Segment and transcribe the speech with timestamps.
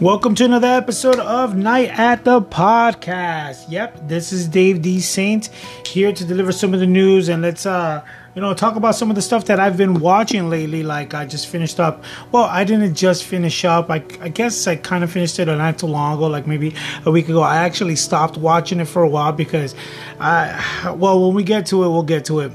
[0.00, 3.66] Welcome to another episode of Night at the Podcast.
[3.68, 4.98] Yep, this is Dave D.
[4.98, 5.48] Saint
[5.84, 8.02] here to deliver some of the news and let's uh
[8.34, 10.82] you know talk about some of the stuff that I've been watching lately.
[10.82, 12.02] Like I just finished up.
[12.32, 13.90] Well, I didn't just finish up.
[13.90, 16.74] I, I guess I kind of finished it a not too long ago, like maybe
[17.04, 17.42] a week ago.
[17.42, 19.74] I actually stopped watching it for a while because
[20.18, 22.52] I well when we get to it, we'll get to it.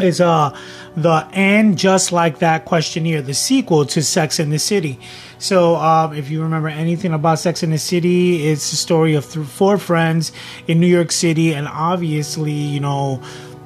[0.00, 0.56] Is uh
[0.96, 4.98] the and just like that questionnaire, the sequel to Sex in the City.
[5.38, 9.30] So, um, if you remember anything about Sex in the City, it's the story of
[9.30, 10.32] th- four friends
[10.68, 13.20] in New York City, and obviously, you know,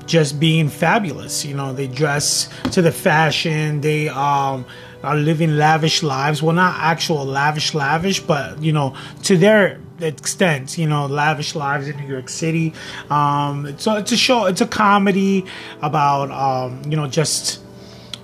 [0.06, 1.44] just being fabulous.
[1.44, 3.82] You know, they dress to the fashion.
[3.82, 4.64] They um,
[5.02, 6.42] are living lavish lives.
[6.42, 11.88] Well, not actual lavish, lavish, but you know, to their extent, you know, lavish lives
[11.88, 12.72] in New York City.
[13.10, 14.46] Um, so it's a show.
[14.46, 15.44] It's a comedy
[15.82, 17.60] about um, you know just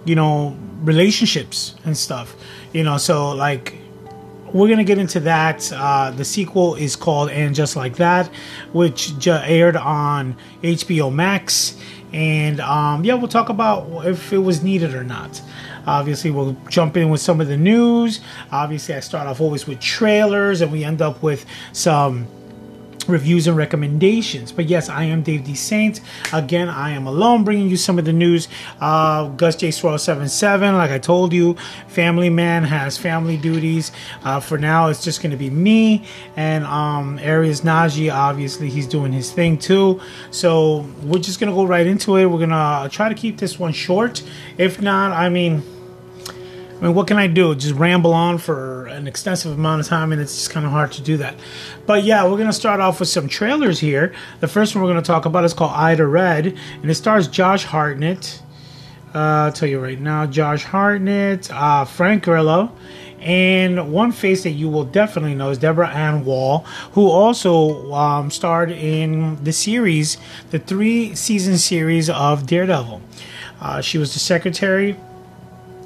[0.05, 2.35] you know relationships and stuff.
[2.73, 3.77] You know, so like
[4.53, 5.73] we're gonna get into that.
[5.73, 8.31] Uh, the sequel is called "And Just Like That,"
[8.73, 11.77] which ju- aired on HBO Max,
[12.13, 15.41] and um, yeah, we'll talk about if it was needed or not.
[15.87, 18.21] Obviously, we'll jump in with some of the news.
[18.51, 22.27] Obviously, I start off always with trailers, and we end up with some
[23.09, 24.53] reviews and recommendations.
[24.53, 25.55] But yes, I am Dave D.
[25.55, 26.01] Saint.
[26.33, 28.49] Again, I am alone bringing you some of the news.
[28.81, 29.71] Uh, Gus J.
[29.71, 31.55] Swirl 77, like I told you,
[31.89, 33.93] Family Man has family duties.
[34.25, 36.05] Uh, for now, it's just going to be me
[36.37, 38.13] and um, Arias Najee.
[38.13, 40.01] Obviously, he's doing his thing too.
[40.31, 42.27] So we're just going to go right into it.
[42.27, 44.23] We're going to try to keep this one short.
[44.59, 45.63] If not, I mean,
[46.83, 47.55] I mean, what can I do?
[47.55, 50.91] Just ramble on for an extensive amount of time, and it's just kind of hard
[50.93, 51.37] to do that.
[51.87, 54.13] But yeah, we're gonna start off with some trailers here.
[54.41, 57.63] The first one we're gonna talk about is called Ida Red, and it stars Josh
[57.63, 58.43] Hartnett.
[59.15, 62.73] Uh, I'll tell you right now, Josh Hartnett, uh, Frank Grillo,
[63.21, 68.29] and one face that you will definitely know is Deborah Ann Woll, who also um,
[68.29, 70.17] starred in the series,
[70.51, 73.01] the three season series of Daredevil.
[73.61, 74.97] Uh, she was the secretary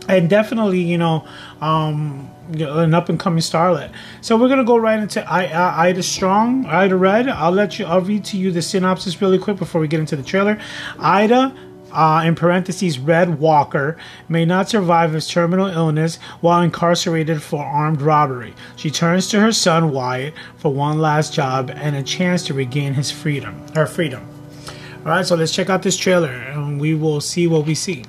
[0.08, 1.26] and definitely you know
[1.60, 3.90] um an up and coming starlet
[4.20, 7.86] so we're gonna go right into I, I, ida strong ida red i'll let you
[7.86, 10.58] i'll read to you the synopsis really quick before we get into the trailer
[10.98, 11.54] ida
[11.92, 13.96] uh, in parentheses, Red Walker
[14.28, 18.54] may not survive his terminal illness while incarcerated for armed robbery.
[18.76, 22.92] She turns to her son Wyatt for one last job and a chance to regain
[22.92, 23.66] his freedom.
[23.74, 24.28] Her freedom.
[24.98, 28.04] All right, so let's check out this trailer, and we will see what we see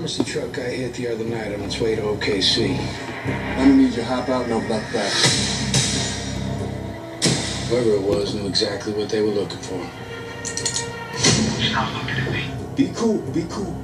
[0.00, 2.74] pharmacy truck I hit the other night on its way to OKC.
[3.26, 5.12] I'm gonna need you to hop out and open up back.
[7.68, 9.86] Whoever it was knew exactly what they were looking for.
[11.60, 12.50] Stop looking at me.
[12.76, 13.76] Be cool, be cool.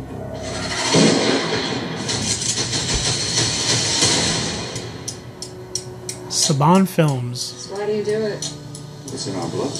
[6.30, 7.68] Saban Films.
[7.70, 8.54] Why do you do it?
[9.12, 9.70] It's in our blood.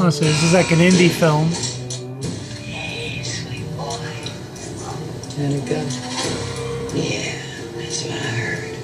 [0.00, 1.50] So this is like an indie film.
[5.42, 5.86] And a gun.
[6.94, 7.34] Yeah,
[7.74, 8.76] that's what I heard.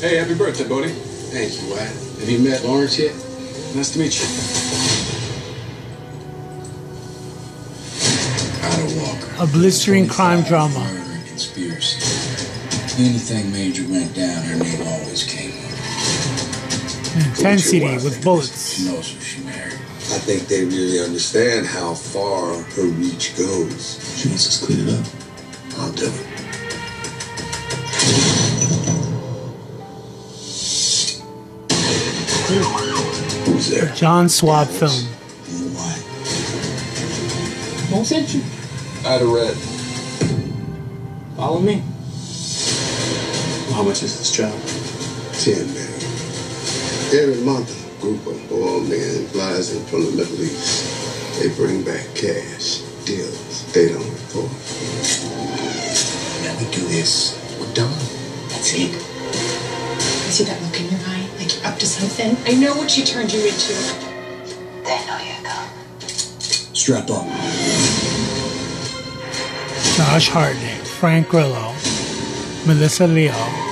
[0.00, 0.90] Hey, happy birthday, buddy.
[0.90, 1.90] Thank you, Wyatt.
[2.20, 3.12] Have you met Lawrence yet?
[3.74, 4.26] Nice to meet you.
[9.42, 10.78] A blistering crime drama.
[11.26, 11.98] Conspiracy.
[13.02, 15.72] Anything major went down, her name always came up.
[17.26, 18.76] Intensity with bullets.
[18.76, 19.72] She knows who she married.
[19.72, 23.98] I think they really understand how far her reach goes.
[24.16, 25.04] She wants us cleared up.
[25.78, 26.26] I'll do it.
[33.46, 33.92] Who's there?
[33.94, 34.92] John Swab film.
[35.48, 35.92] You know why?
[37.96, 38.42] Who sent you?
[39.04, 39.56] Ida Red.
[41.36, 41.82] Follow me.
[43.74, 44.52] How much is this job?
[45.32, 45.92] Ten million.
[47.14, 51.40] Every month, a group of oil men flies in from the Middle East.
[51.40, 54.50] They bring back cash, deals they don't report.
[56.86, 57.58] Now we do this.
[57.58, 57.90] We're done.
[58.48, 58.94] That's it.
[58.94, 62.36] I see that look in your eye, like you're up to something.
[62.46, 63.74] I know what she turned you into.
[64.84, 65.70] They know you're coming.
[66.74, 67.26] Strap up.
[69.96, 71.74] Josh Hartnett, Frank Grillo,
[72.66, 73.65] Melissa Leo.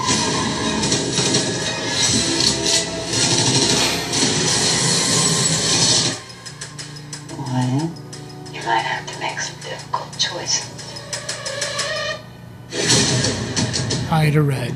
[14.25, 14.75] Ida Red.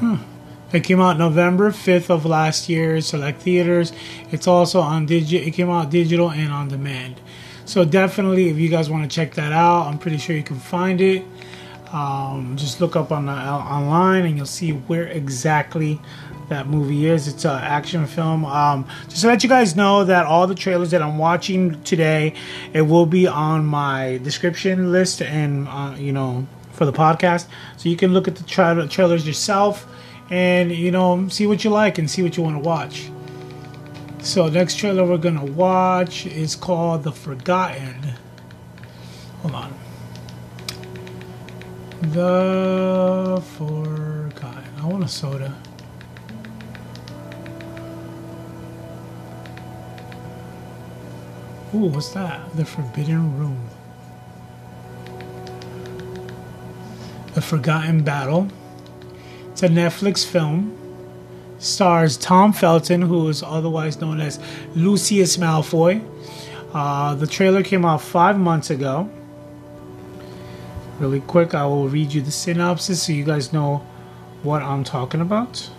[0.00, 0.16] Huh.
[0.72, 3.92] It came out November 5th of last year, select theaters.
[4.32, 5.46] It's also on digital.
[5.46, 7.20] It came out digital and on demand.
[7.66, 10.58] So definitely, if you guys want to check that out, I'm pretty sure you can
[10.58, 11.24] find it.
[11.92, 16.00] Um, just look up on the, online and you'll see where exactly
[16.48, 17.28] that movie is.
[17.28, 18.44] It's an action film.
[18.44, 22.34] Um, just to let you guys know that all the trailers that I'm watching today,
[22.72, 26.48] it will be on my description list and uh, you know
[26.80, 27.46] for the podcast,
[27.76, 29.86] so you can look at the tra- trailers yourself
[30.30, 33.10] and you know see what you like and see what you want to watch.
[34.20, 38.14] So next trailer we're gonna watch is called The Forgotten.
[39.42, 39.74] Hold on.
[42.00, 44.74] The Forgotten.
[44.80, 45.54] I want a soda.
[51.74, 52.56] Ooh, what's that?
[52.56, 53.69] The Forbidden Room.
[57.34, 58.48] The Forgotten Battle.
[59.52, 60.76] It's a Netflix film.
[61.58, 64.40] Stars Tom Felton, who is otherwise known as
[64.74, 66.02] Lucius Malfoy.
[66.72, 69.08] Uh, the trailer came out five months ago.
[70.98, 73.86] Really quick, I will read you the synopsis so you guys know
[74.42, 75.70] what I'm talking about.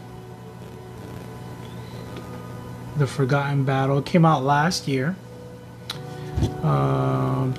[2.98, 5.16] The Forgotten Battle came out last year.
[6.64, 7.54] Um,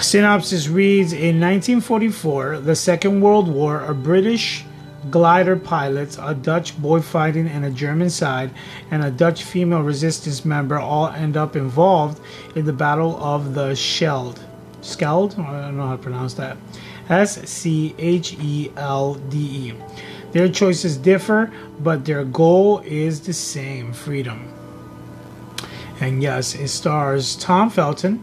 [0.00, 4.64] Synopsis reads In 1944, the Second World War, a British
[5.10, 8.50] glider pilot, a Dutch boy fighting, and a German side,
[8.90, 12.20] and a Dutch female resistance member all end up involved
[12.56, 14.38] in the Battle of the Scheld.
[14.80, 15.38] Skeld?
[15.38, 16.56] I don't know how to pronounce that.
[17.08, 19.74] S C H E L D E.
[20.32, 24.52] Their choices differ, but their goal is the same freedom.
[26.00, 28.20] And yes, it stars Tom Felton,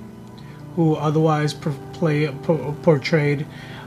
[0.76, 2.28] who otherwise play,
[2.82, 3.46] portrayed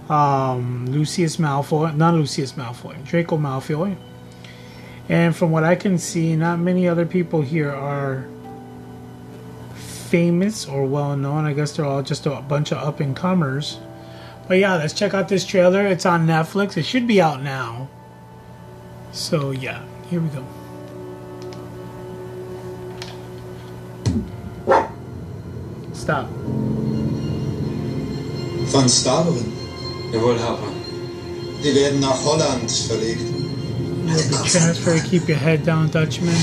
[0.09, 3.97] um, Lucius Malfoy, not Lucius Malfoy, Draco Malfoy.
[5.09, 8.27] And from what I can see, not many other people here are
[9.75, 11.45] famous or well known.
[11.45, 13.79] I guess they're all just a bunch of up and comers.
[14.49, 15.87] But yeah, let's check out this trailer.
[15.87, 16.77] It's on Netflix.
[16.77, 17.89] It should be out now.
[19.13, 20.45] So yeah, here we go.
[25.93, 26.29] Stop.
[28.71, 29.53] Van Staveren.
[30.13, 30.75] Jawohl, Hauptmann.
[31.63, 33.21] Die werden nach Holland verlegt.
[34.07, 36.35] The transfer, keep your head down, Dutchman.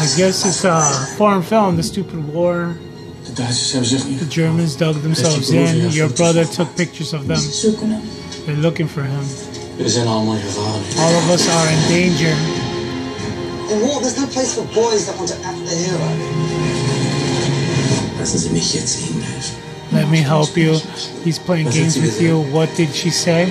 [0.00, 0.80] I guess it's a
[1.16, 2.76] foreign film, The Stupid War.
[3.24, 4.18] De Duitsers hebben zich niet...
[4.18, 5.90] The Germans dug themselves in.
[5.90, 7.40] Your brother took pictures of them.
[8.44, 9.24] They're looking for him.
[9.76, 10.98] We zijn allemaal gevaarlijk.
[10.98, 12.36] All of us are in danger.
[13.70, 16.08] In war, there's no place for boys that want to act the hero.
[18.18, 19.23] Lassen Sie mich jetzt Ihnen helfen.
[19.94, 20.72] Let me help you.
[21.22, 22.40] He's playing games with you.
[22.52, 23.46] What did she say?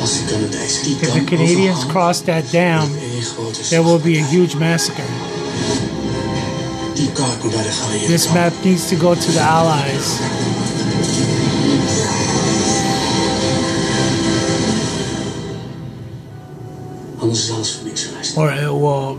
[0.00, 2.90] Als de Canadezen die If the Canadians cross that dam,
[3.70, 5.04] there will be a huge massacre.
[6.94, 10.18] Die kaart moet naar de geallieerden This map needs to go to the Allies.
[17.18, 18.36] Anders is alles voor niks geweest.
[18.36, 19.16] Or it will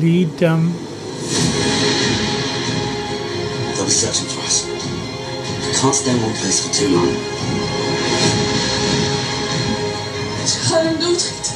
[0.00, 0.72] lead them.
[3.90, 4.66] They'll searching for us.
[5.80, 7.10] Can't stay in one place for too long.
[10.46, 11.54] Ze gaan hem doodgieten.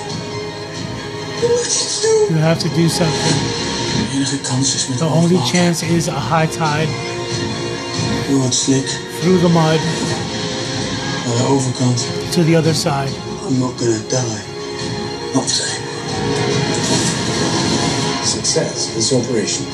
[1.40, 2.26] We moeten iets doen.
[2.28, 3.36] You have to do something.
[4.10, 6.88] De enige kans is met The only chance is a high tide
[8.30, 9.80] Door het slik through the mud
[11.26, 12.04] naar de overkant.
[12.30, 13.10] to the other side.
[13.48, 14.42] I'm not gonna die.
[15.34, 15.82] Not today.
[18.24, 19.64] Success this operation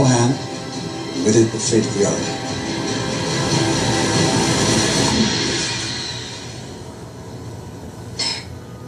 [0.00, 2.46] in hand and within the fate of the other.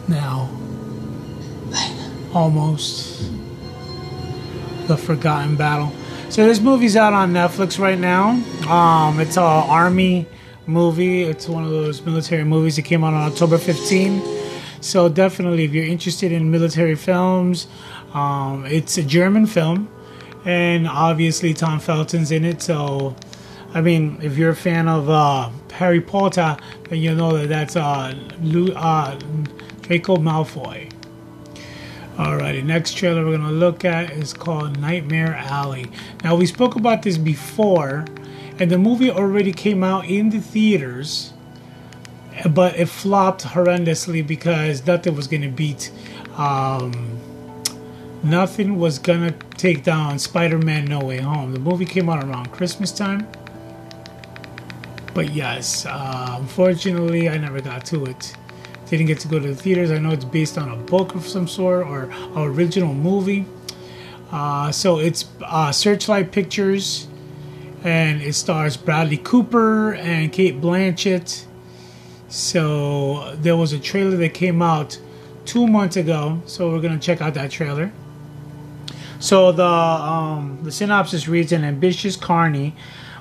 [0.07, 0.49] Now,
[2.33, 3.31] almost
[4.87, 5.91] the Forgotten Battle.
[6.29, 8.29] So this movie's out on Netflix right now.
[8.67, 10.27] Um, it's a army
[10.67, 11.23] movie.
[11.23, 14.21] It's one of those military movies that came out on October 15.
[14.81, 17.67] So definitely, if you're interested in military films,
[18.13, 19.89] um, it's a German film,
[20.45, 22.61] and obviously Tom Felton's in it.
[22.61, 23.15] So,
[23.73, 26.57] I mean, if you're a fan of uh, Harry Potter,
[26.89, 29.17] then you know that that's uh, Lu- uh,
[29.81, 30.91] Draco Malfoy.
[32.17, 35.85] Alrighty, next trailer we're gonna look at is called Nightmare Alley.
[36.21, 38.03] Now we spoke about this before,
[38.59, 41.31] and the movie already came out in the theaters,
[42.49, 45.91] but it flopped horrendously because nothing was gonna beat,
[46.35, 47.19] um,
[48.23, 51.53] nothing was gonna take down Spider-Man: No Way Home.
[51.53, 53.27] The movie came out around Christmas time,
[55.13, 58.35] but yes, uh, unfortunately, I never got to it
[58.89, 59.91] didn't get to go to the theaters.
[59.91, 63.45] I know it's based on a book of some sort or an original movie.
[64.31, 67.07] Uh, so it's uh, Searchlight Pictures
[67.83, 71.45] and it stars Bradley Cooper and Cate Blanchett.
[72.27, 74.99] So there was a trailer that came out
[75.45, 77.91] two months ago, so we're gonna check out that trailer.
[79.19, 82.75] So the um, the synopsis reads: An ambitious carny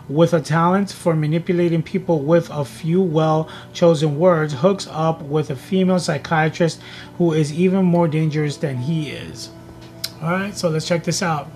[0.08, 5.50] with a talent for manipulating people with a few well chosen words hooks up with
[5.50, 6.80] a female psychiatrist
[7.18, 9.50] who is even more dangerous than he is.
[10.22, 11.48] All right, so let's check this out.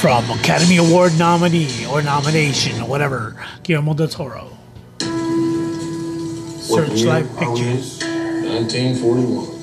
[0.00, 4.50] From Academy Award nominee or nomination or whatever, Guillermo del Toro.
[6.60, 8.00] Searchlight Pictures.
[8.02, 9.53] 1941.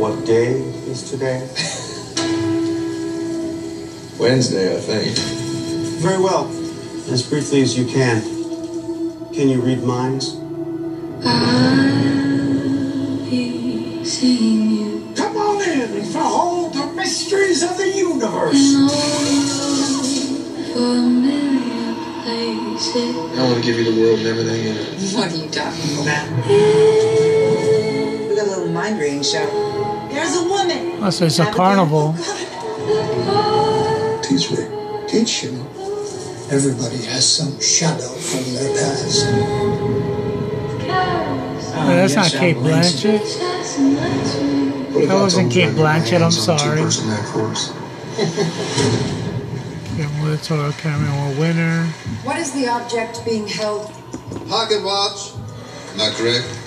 [0.00, 0.52] What day
[0.88, 1.40] is today?
[4.18, 5.14] Wednesday, I think.
[6.00, 6.48] Very well.
[7.12, 8.22] As briefly as you can.
[9.34, 10.36] Can you read minds?
[15.16, 18.74] Come on in and behold the mysteries of the universe.
[23.36, 25.14] I want to give you the world and everything in it.
[25.14, 26.26] What are you talking about?
[28.30, 29.79] We got a little mind reading show.
[30.10, 31.02] There's a woman.
[31.02, 32.14] Oh, so it's a carnival.
[34.22, 34.66] Teach me.
[35.08, 35.66] Teach you.
[36.50, 39.26] Everybody has some shadow from their past.
[41.72, 43.20] Oh, that's not Cate Blanchett.
[44.92, 46.80] What That wasn't Cate Blanchett, I'm sorry.
[46.82, 47.72] Person that course.
[49.96, 51.86] Guillermo del Toro Academy Award winner.
[52.24, 53.92] What is the object being held?
[54.48, 55.32] Pocket watch.
[55.96, 56.59] Not correct.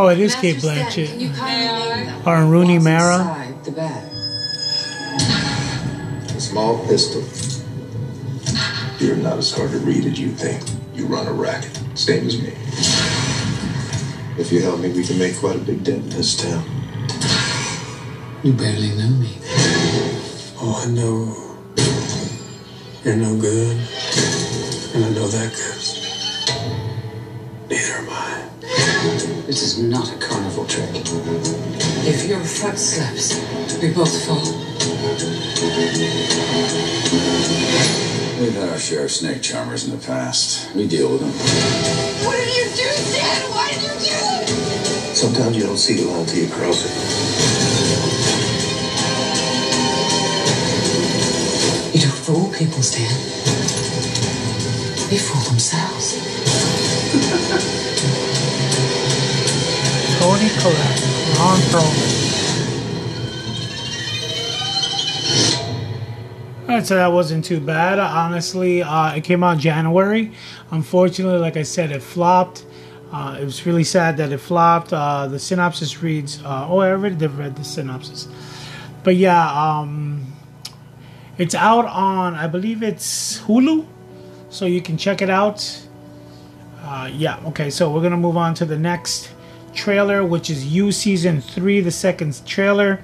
[0.00, 1.36] Oh, it is Kate Master Can you Blanchett.
[1.36, 2.22] kindly name?
[2.24, 3.52] Or Rooney Mara.
[3.64, 4.12] The bag.
[6.36, 7.24] A small pistol.
[9.04, 10.62] You're not as hard to read as you think.
[10.94, 12.52] You run a racket, same as me.
[14.40, 16.62] If you help me, we can make quite a big dent in this town.
[18.44, 19.36] You barely know me.
[20.60, 21.34] Oh, I know.
[23.02, 23.76] You're no good.
[24.94, 25.98] And I know that goes.
[27.68, 28.47] Neither am I.
[29.48, 30.90] This is not a carnival trick.
[32.04, 33.32] If your foot slips,
[33.80, 34.44] we both fall.
[38.38, 40.70] We've had our share of snake charmers in the past.
[40.74, 41.30] We deal with them.
[42.26, 43.50] What did you do, Stan?
[43.52, 45.16] Why did you do it?
[45.16, 46.92] Sometimes you don't see the line till you cross it.
[51.94, 53.08] You don't fool people, Stan.
[55.08, 56.77] They fool themselves.
[60.18, 61.00] Toni Collette.
[61.38, 62.18] Ron Perlman.
[66.68, 67.98] Alright, so that wasn't too bad.
[67.98, 70.32] Honestly, uh, it came out January.
[70.70, 72.66] Unfortunately, like I said, it flopped.
[73.10, 74.92] Uh, it was really sad that it flopped.
[74.92, 78.28] Uh, the synopsis reads, uh, oh, I already did read the synopsis.
[79.02, 80.26] But yeah, um,
[81.38, 83.86] it's out on, I believe it's Hulu,
[84.50, 85.86] so you can check it out.
[86.82, 89.30] Uh, yeah, okay, so we're gonna move on to the next
[89.74, 93.00] trailer, which is You Season Three, the second trailer.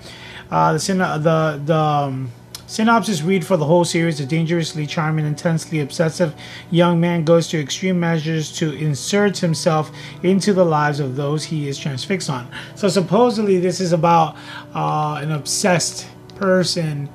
[0.51, 2.31] Uh, the syn- the the um,
[2.67, 6.35] synopsis read for the whole series: A dangerously charming, intensely obsessive
[6.71, 9.91] young man goes to extreme measures to insert himself
[10.23, 12.49] into the lives of those he is transfixed on.
[12.75, 14.37] So supposedly, this is about
[14.75, 16.07] uh, an obsessed
[16.37, 17.09] person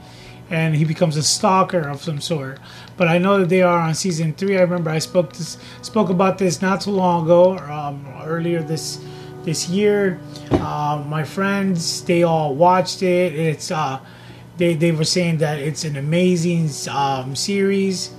[0.49, 2.59] and he becomes a stalker of some sort.
[2.97, 4.57] But I know that they are on season three.
[4.57, 8.99] I remember I spoke this spoke about this not too long ago, um, earlier this
[9.43, 10.19] this year.
[10.51, 13.33] Uh, my friends they all watched it.
[13.35, 13.99] It's uh,
[14.57, 18.11] they they were saying that it's an amazing um, series.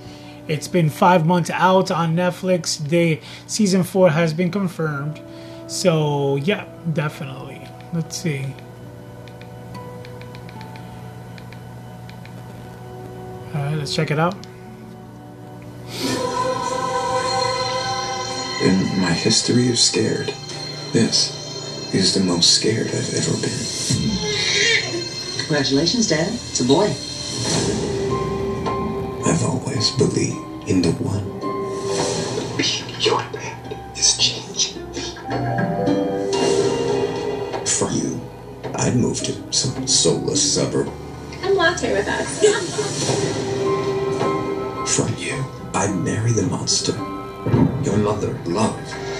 [0.47, 2.77] It's been five months out on Netflix.
[2.77, 5.21] They season four has been confirmed.
[5.67, 7.67] So yeah, definitely.
[7.93, 8.53] Let's see.
[13.53, 14.35] All right, let's check it out.
[18.63, 20.33] In my history of scared,
[20.91, 23.59] this is the most scared I've ever been.
[25.39, 26.33] Congratulations, Dad.
[26.33, 26.87] It's a boy.
[29.25, 31.25] I've always believed in the one.
[32.57, 35.01] Being your dad is changing me.
[37.65, 38.21] For you,
[38.75, 40.91] I'd move to some soulless suburb.
[41.41, 42.39] Come watch it with us.
[44.95, 45.43] From you,
[45.73, 46.95] I'd marry the monster
[47.83, 49.10] your mother loved.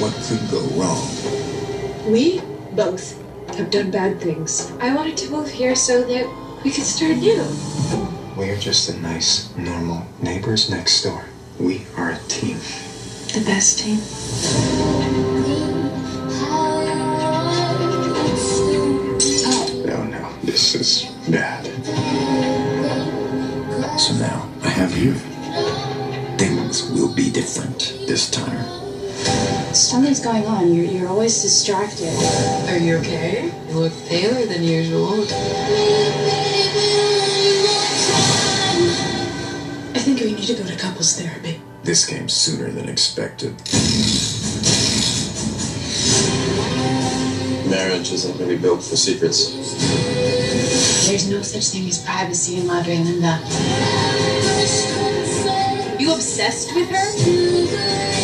[0.00, 1.06] What could go wrong?
[2.10, 2.40] We
[2.72, 3.16] both
[3.56, 4.70] have done bad things.
[4.80, 6.26] I wanted to move here so that
[6.64, 7.44] we could start new.
[8.36, 11.24] We're just the nice, normal neighbors next door.
[11.58, 12.58] We are a team.
[13.34, 13.98] The best team.
[16.50, 16.84] Oh.
[19.86, 21.64] No, no, this is bad.
[23.98, 25.14] So now I have you.
[26.38, 28.77] Things will be different this time.
[29.78, 30.74] Something's going on.
[30.74, 32.12] You're, you're always distracted.
[32.68, 33.44] Are you okay?
[33.68, 35.22] You look paler than usual.
[39.94, 41.62] I think we need to go to couples therapy.
[41.84, 43.54] This came sooner than expected.
[47.70, 49.52] Marriage isn't really built for secrets.
[51.06, 53.38] There's no such thing as privacy in Madre Linda.
[56.00, 58.17] You obsessed with her?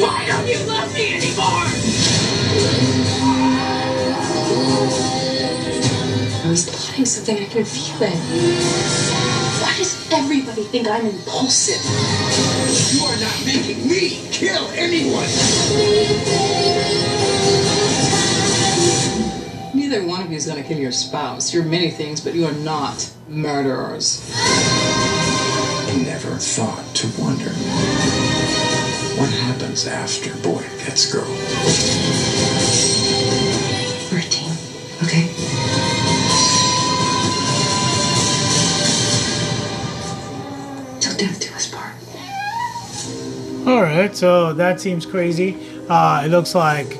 [0.00, 1.66] Why don't you love me anymore?
[6.42, 8.16] I was plotting something, I can feel it.
[9.60, 11.84] Why does everybody think I'm impulsive?
[12.94, 15.28] You are not making me kill anyone.
[19.74, 21.52] Neither one of you is going to kill your spouse.
[21.52, 24.32] You're many things, but you are not murderers.
[24.34, 28.29] I never thought to wonder
[29.20, 31.28] what happens after boy gets girl.
[34.10, 34.50] We're a team,
[35.02, 35.28] okay?
[41.00, 41.94] Till death do us part.
[43.68, 45.54] All right, so that seems crazy.
[45.90, 46.98] Uh, it looks like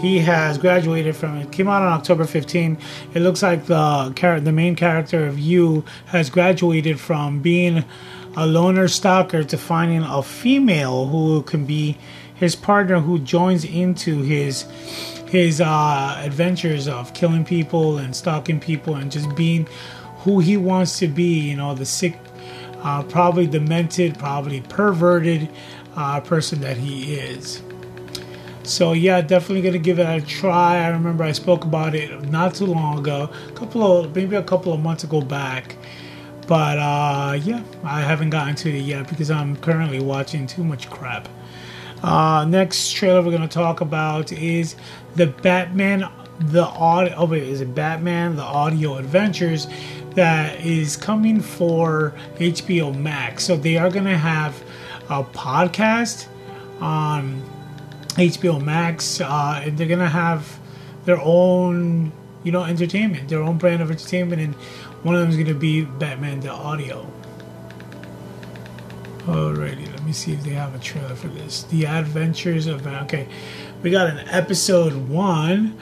[0.00, 1.52] he has graduated from it.
[1.52, 2.78] Came out on October 15.
[3.14, 7.84] It looks like the char- the main character of you has graduated from being
[8.36, 11.96] a loner stalker to finding a female who can be
[12.34, 14.62] his partner, who joins into his
[15.28, 19.68] his uh, adventures of killing people and stalking people and just being
[20.18, 21.40] who he wants to be.
[21.50, 22.18] You know, the sick,
[22.82, 25.48] uh, probably demented, probably perverted
[25.96, 27.62] uh, person that he is.
[28.62, 30.78] So yeah, definitely gonna give it a try.
[30.78, 34.42] I remember I spoke about it not too long ago, a couple of maybe a
[34.42, 35.76] couple of months ago back.
[36.50, 40.90] But uh, yeah, I haven't gotten to it yet because I'm currently watching too much
[40.90, 41.28] crap.
[42.02, 44.74] Uh, next trailer we're gonna talk about is
[45.14, 46.10] the Batman
[46.40, 47.14] the audio.
[47.16, 49.68] Oh wait, is it Batman the Audio Adventures
[50.16, 53.44] that is coming for HBO Max?
[53.44, 54.60] So they are gonna have
[55.08, 56.26] a podcast
[56.80, 57.44] on
[58.16, 60.58] HBO Max, uh, and they're gonna have
[61.04, 62.10] their own,
[62.42, 64.56] you know, entertainment, their own brand of entertainment, and
[65.02, 67.10] one of them is gonna be Batman the Audio.
[69.20, 71.62] Alrighty, let me see if they have a trailer for this.
[71.64, 73.04] The Adventures of Batman.
[73.04, 73.28] okay,
[73.82, 75.78] we got an episode one.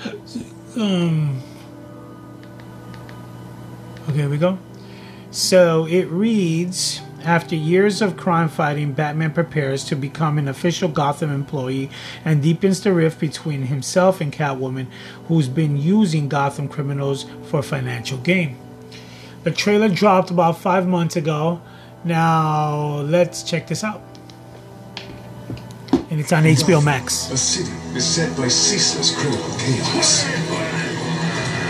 [0.77, 1.41] Um,
[4.11, 4.59] okay, we go.
[5.31, 7.01] So it reads.
[7.25, 11.91] After years of crime fighting, Batman prepares to become an official Gotham employee
[12.25, 14.87] and deepens the rift between himself and Catwoman,
[15.27, 18.57] who's been using Gotham criminals for financial gain.
[19.49, 21.63] The trailer dropped about five months ago.
[22.05, 24.03] Now, let's check this out.
[26.11, 27.31] And it's on HBO Max.
[27.31, 30.25] A city beset by ceaseless criminal chaos.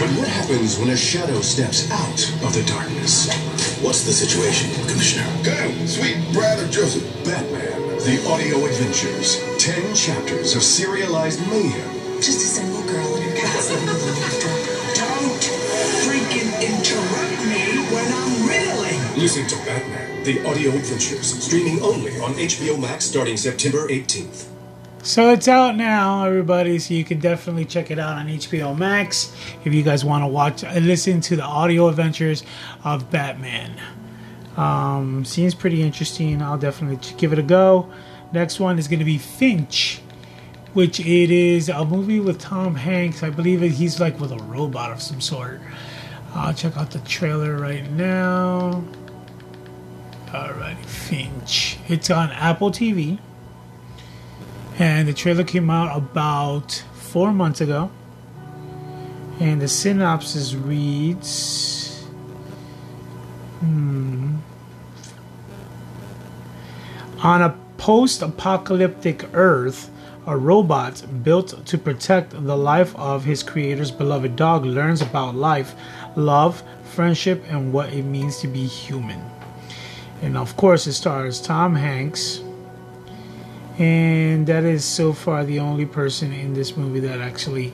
[0.01, 3.31] But what happens when a shadow steps out of the darkness?
[3.81, 5.31] What's the situation, Commissioner?
[5.45, 7.07] Go, sweet brother Joseph.
[7.25, 9.39] Batman, the audio adventures.
[9.57, 11.95] Ten chapters of serialized mayhem.
[12.17, 13.71] Just a single girl in her cats
[19.19, 21.43] Listen to Batman, the audio adventures.
[21.43, 24.47] Streaming only on HBO Max starting September 18th.
[25.03, 26.79] So it's out now, everybody.
[26.79, 30.29] So you can definitely check it out on HBO Max if you guys want to
[30.29, 32.45] watch and listen to the audio adventures
[32.85, 33.81] of Batman.
[34.57, 36.41] Um, seems pretty interesting.
[36.41, 37.91] I'll definitely give it a go.
[38.33, 40.01] Next one is going to be Finch,
[40.75, 43.25] which it is a movie with Tom Hanks.
[43.25, 45.61] I believe he's like with a robot of some sort.
[46.37, 48.85] I'll check out the trailer right now.
[50.29, 51.79] Alrighty, Finch.
[51.89, 53.19] It's on Apple TV.
[54.79, 57.91] And the trailer came out about four months ago.
[59.41, 62.05] And the synopsis reads
[63.61, 64.37] hmm,
[67.23, 69.91] On a post apocalyptic Earth,
[70.27, 75.75] a robot built to protect the life of his creator's beloved dog learns about life,
[76.17, 79.38] love, friendship, and what it means to be human.
[80.23, 82.43] And of course, it stars Tom Hanks.
[83.79, 87.73] And that is so far the only person in this movie that actually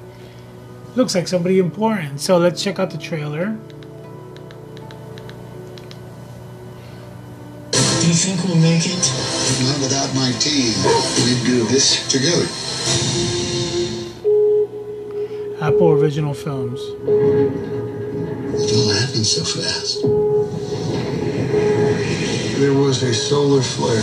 [0.96, 2.20] looks like somebody important.
[2.20, 3.56] So let's check out the trailer.
[7.72, 9.12] Do you think we'll make it?
[9.64, 10.74] Not without my team.
[11.24, 12.46] We do this together.
[15.64, 16.80] Apple Original Films.
[18.60, 20.33] It all happened so fast.
[22.56, 24.00] There was a solar flare.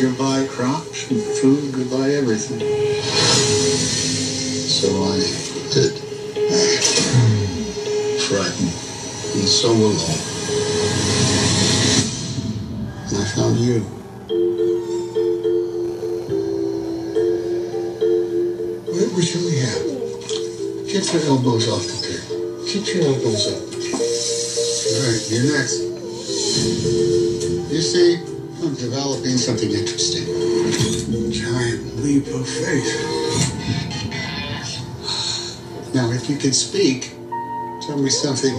[0.00, 2.60] Goodbye crops and food, goodbye everything.
[4.66, 5.18] So I
[5.74, 5.92] did.
[8.24, 8.72] Frightened
[9.36, 10.00] and so alone.
[13.08, 13.80] And I found you.
[18.88, 19.82] What we have?
[20.86, 22.66] Get your elbows off the table.
[22.66, 23.60] Keep your elbows up.
[24.88, 25.87] All right, you're next.
[26.58, 28.16] You see,
[28.62, 30.26] I'm developing something interesting.
[31.30, 32.90] Giant leap of faith.
[35.94, 37.14] Now, if you could speak,
[37.86, 38.56] tell me something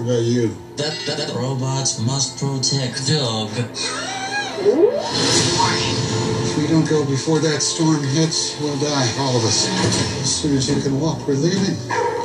[0.00, 0.56] about you.
[0.76, 3.50] That, that, that robots must protect Doug.
[6.40, 9.68] If we don't go before that storm hits, we'll die, all of us.
[10.22, 11.76] As soon as you can walk, we're leaving.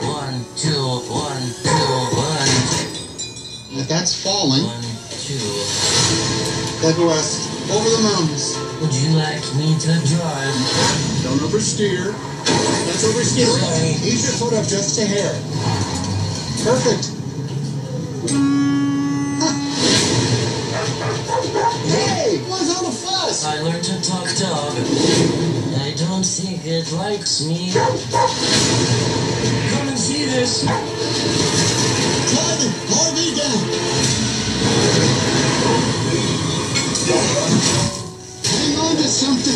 [0.07, 4.88] One, two, one, two, one, If that's falling, two.
[6.81, 8.57] Head west, over the mountains.
[8.79, 10.55] Would you like me to drive?
[11.23, 12.13] Don't oversteer.
[12.87, 13.59] That's oversteering.
[13.59, 13.91] Sorry.
[14.07, 15.33] Ease your foot up just a hair.
[16.63, 17.11] Perfect.
[21.91, 23.43] Hey, what's all the fuss?
[23.45, 24.71] I learned to talk dog.
[25.83, 27.71] I don't think it likes me.
[27.73, 27.91] Come
[29.89, 30.63] and see this.
[32.31, 32.73] Driving,
[39.49, 39.55] We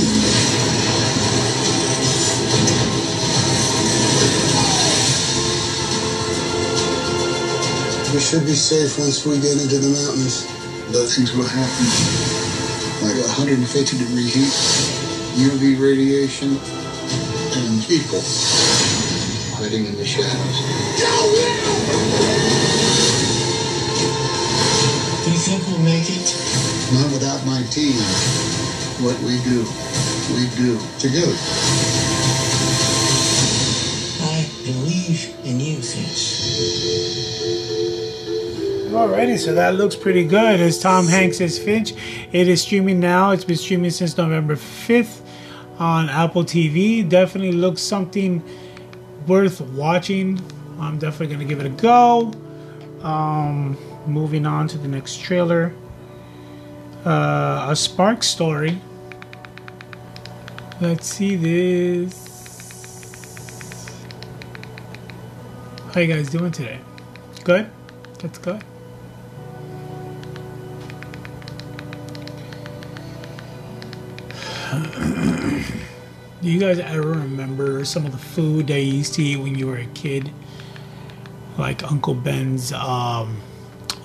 [8.19, 10.49] should be safe once we get into the mountains.
[10.89, 11.86] But things will happen.
[13.06, 14.53] Like 150 degree heat,
[15.38, 18.21] UV radiation, and people
[19.62, 20.58] hiding in the shadows.
[25.23, 26.34] Do you think we'll make it?
[26.93, 28.01] Not without my team.
[29.04, 29.66] What we do,
[30.34, 31.36] we do together.
[34.22, 36.39] I believe in you, Finch.
[38.94, 40.62] Alrighty, so that looks pretty good.
[40.62, 41.92] It's Tom Hanks' as Finch.
[42.32, 43.32] It is streaming now.
[43.32, 45.20] It's been streaming since November 5th
[45.80, 47.08] on Apple TV.
[47.08, 48.42] Definitely looks something
[49.28, 50.39] worth watching.
[50.80, 52.32] I'm definitely going to give it a go.
[53.02, 55.74] Um, moving on to the next trailer.
[57.06, 58.80] Uh, a Spark story.
[60.84, 62.13] Let's see this.
[65.93, 66.78] How you guys doing today?
[67.46, 67.69] Good?
[68.19, 68.62] That's good.
[76.41, 79.56] Do you guys ever remember some of the food that you used to eat when
[79.56, 80.32] you were a kid?
[81.58, 83.39] Like Uncle Ben's um,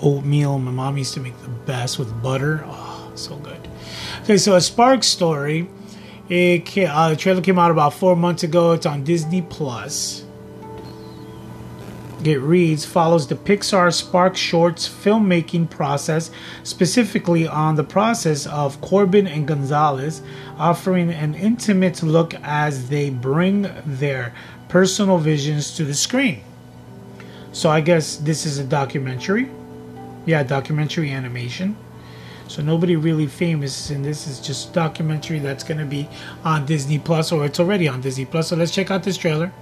[0.01, 0.61] oatmeal.
[0.61, 2.62] My mom used to make the best with butter.
[2.64, 3.67] Oh, so good.
[4.23, 5.69] Okay, so a Spark story.
[6.29, 8.73] It ca- uh, the trailer came out about four months ago.
[8.73, 10.25] It's on Disney Plus.
[12.25, 16.33] It reads follows the Pixar Spark Shorts filmmaking process,
[16.64, 20.21] specifically on the process of Corbin and Gonzalez,
[20.59, 24.35] offering an intimate look as they bring their
[24.69, 26.43] personal visions to the screen.
[27.53, 29.49] So I guess this is a documentary.
[30.27, 31.77] Yeah, documentary animation.
[32.49, 36.09] So nobody really famous and this is just documentary that's going to be
[36.45, 38.49] on Disney Plus or it's already on Disney Plus.
[38.49, 39.53] So let's check out this trailer.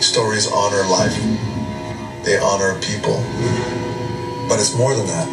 [0.00, 1.14] Stories honor life.
[2.24, 3.22] They honor people.
[4.48, 5.28] But it's more than that.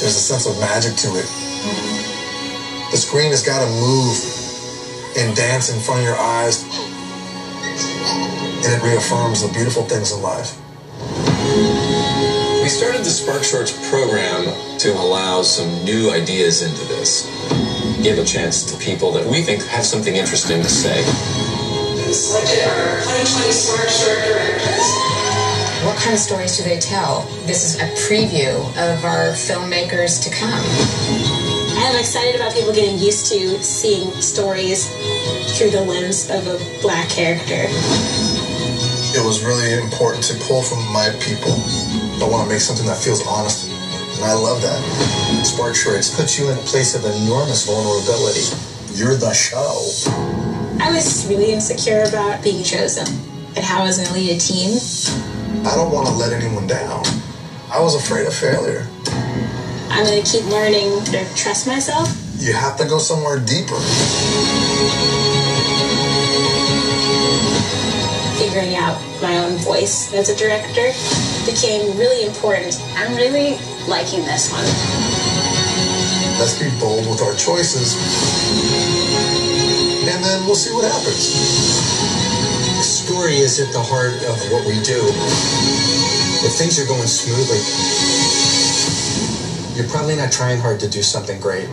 [0.00, 1.28] There's a sense of magic to it.
[2.92, 4.16] The screen has got to move
[5.18, 6.64] and dance in front of your eyes.
[8.62, 10.58] And it reaffirms the beautiful things in life.
[12.62, 14.44] We started the Spark Shorts program
[14.78, 17.24] to allow some new ideas into this.
[18.02, 21.02] Give a chance to people that we think have something interesting to say.
[22.12, 25.10] Selected our 2020 Spark Short Directors.
[25.86, 27.22] What kind of stories do they tell?
[27.46, 30.62] This is a preview of our filmmakers to come.
[31.80, 34.86] I'm excited about people getting used to seeing stories
[35.56, 37.64] through the lens of a black character.
[39.12, 41.50] It was really important to pull from my people.
[42.22, 43.66] I want to make something that feels honest.
[43.66, 44.78] And I love that.
[45.44, 48.46] Spark Shorts puts you in a place of enormous vulnerability.
[48.94, 49.82] You're the show.
[50.78, 53.06] I was really insecure about being chosen
[53.56, 54.78] and how I was going to lead a team.
[55.66, 57.02] I don't want to let anyone down.
[57.72, 58.86] I was afraid of failure.
[59.90, 62.08] I'm going to keep learning to trust myself.
[62.38, 63.76] You have to go somewhere deeper.
[68.40, 70.96] Figuring out my own voice as a director.
[71.44, 72.80] became really important.
[72.96, 74.64] I'm really liking this one.
[76.40, 78.00] Let's be bold with our choices.
[80.08, 81.36] And then we'll see what happens.
[82.80, 85.04] The Story is at the heart of what we do.
[86.40, 87.60] If things are going smoothly,
[89.76, 91.68] you're probably not trying hard to do something great.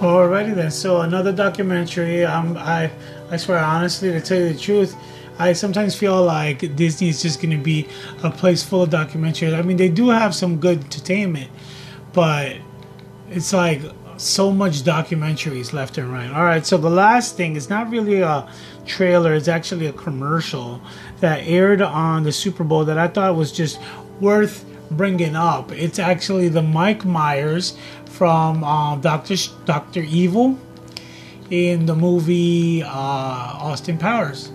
[0.00, 0.70] Alrighty then.
[0.70, 2.24] So another documentary.
[2.24, 2.90] Um, I
[3.30, 4.96] I swear honestly, to tell you the truth,
[5.38, 7.86] I sometimes feel like Disney is just going to be
[8.22, 9.54] a place full of documentaries.
[9.54, 11.50] I mean, they do have some good entertainment,
[12.14, 12.56] but
[13.28, 13.82] it's like
[14.16, 16.30] so much documentaries left and right.
[16.30, 18.50] All right, so the last thing is not really a
[18.86, 20.80] trailer; it's actually a commercial
[21.18, 23.78] that aired on the Super Bowl that I thought was just
[24.18, 25.72] worth bringing up.
[25.72, 27.76] It's actually the Mike Myers
[28.20, 30.58] from uh, Doctor Doctor Evil
[31.48, 34.52] in the movie uh, Austin Powers.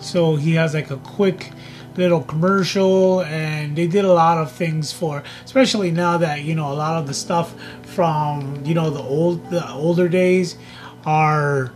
[0.00, 1.50] So he has like a quick
[1.96, 6.70] little commercial, and they did a lot of things for, especially now that you know
[6.70, 10.58] a lot of the stuff from you know the old the older days
[11.06, 11.72] are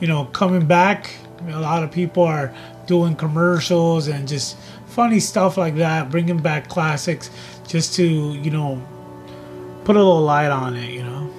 [0.00, 1.10] you know coming back.
[1.50, 2.50] A lot of people are
[2.86, 4.56] doing commercials and just
[4.86, 7.28] funny stuff like that, bringing back classics
[7.68, 8.80] just to you know
[9.84, 11.30] put a little light on it, you know.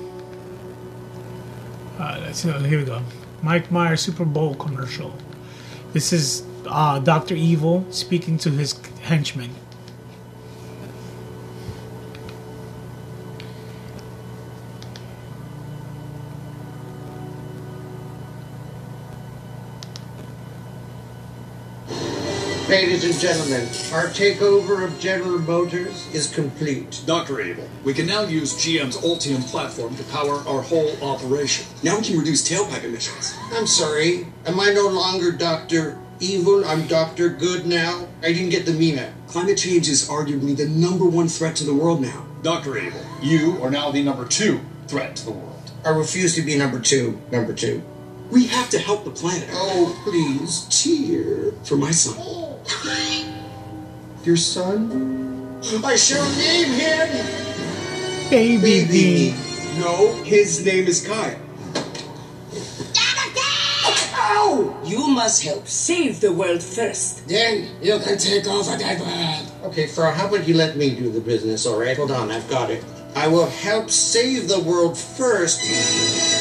[1.99, 3.01] Uh, uh, here we go.
[3.41, 5.13] Mike Myers Super Bowl commercial.
[5.93, 9.51] This is uh, Doctor Evil speaking to his henchmen.
[22.73, 27.03] Ladies and gentlemen, our takeover of General Motors is complete.
[27.05, 27.39] Dr.
[27.39, 31.67] Abel, we can now use GM's Ultium platform to power our whole operation.
[31.83, 33.35] Now we can reduce tailpipe emissions.
[33.51, 35.99] I'm sorry, am I no longer Dr.
[36.19, 36.65] Evil?
[36.65, 37.29] I'm Dr.
[37.29, 38.07] Good now?
[38.23, 39.13] I didn't get the meme.
[39.27, 42.25] Climate change is arguably the number one threat to the world now.
[42.41, 42.75] Dr.
[42.75, 45.71] Abel, you are now the number two threat to the world.
[45.85, 47.83] I refuse to be number two, number two.
[48.31, 49.47] We have to help the planet.
[49.51, 51.53] Oh, please, cheer.
[51.65, 52.32] For my son.
[54.23, 55.59] Your son?
[55.83, 59.35] I shall name him Baby D.
[59.79, 61.39] No, his name is Kyle.
[64.15, 64.81] Ow!
[64.85, 67.27] You must help save the world first.
[67.27, 69.51] Then you can take over the world.
[69.71, 71.95] Okay, Frau, how about you let me do the business, all right?
[71.97, 72.83] Hold on, I've got it.
[73.15, 75.61] I will help save the world first,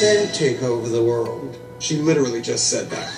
[0.01, 1.59] then take over the world.
[1.79, 3.13] She literally just said that.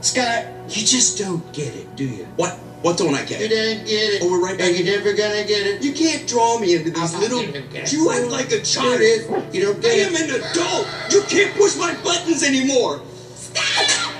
[0.00, 2.24] Scott, you just don't get it, do you?
[2.36, 2.58] What?
[2.82, 3.40] What don't I get?
[3.40, 3.76] You get?
[3.78, 4.22] don't get it.
[4.22, 4.68] Oh, we're right back.
[4.68, 5.82] Are you never gonna get it?
[5.82, 7.40] You can't draw me into these little.
[7.42, 9.00] not even gonna- You act like a child.
[9.00, 9.24] Here.
[9.52, 10.86] You don't get I get am an adult.
[11.10, 13.00] You can't push my buttons anymore.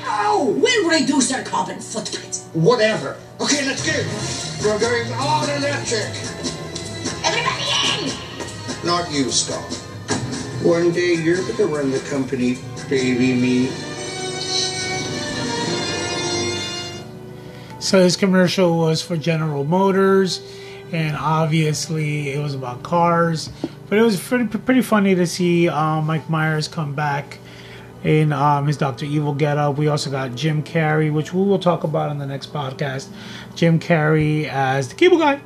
[0.07, 0.55] Ow!
[0.59, 2.43] We'll reduce our carbon footprint.
[2.55, 3.17] Whatever.
[3.41, 3.95] Okay, let's go.
[4.69, 6.11] We're going all electric.
[7.25, 8.87] Everybody in!
[8.87, 9.63] Not you, Scott.
[10.65, 12.59] One day you're gonna run the company,
[12.89, 13.71] baby me.
[17.89, 20.43] So his commercial was for General Motors,
[20.93, 23.49] and obviously it was about cars.
[23.89, 27.39] But it was pretty pretty funny to see um, Mike Myers come back
[28.05, 29.79] in um, his Doctor Evil getup.
[29.79, 33.09] We also got Jim Carrey, which we will talk about in the next podcast.
[33.55, 35.41] Jim Carrey as the cable guy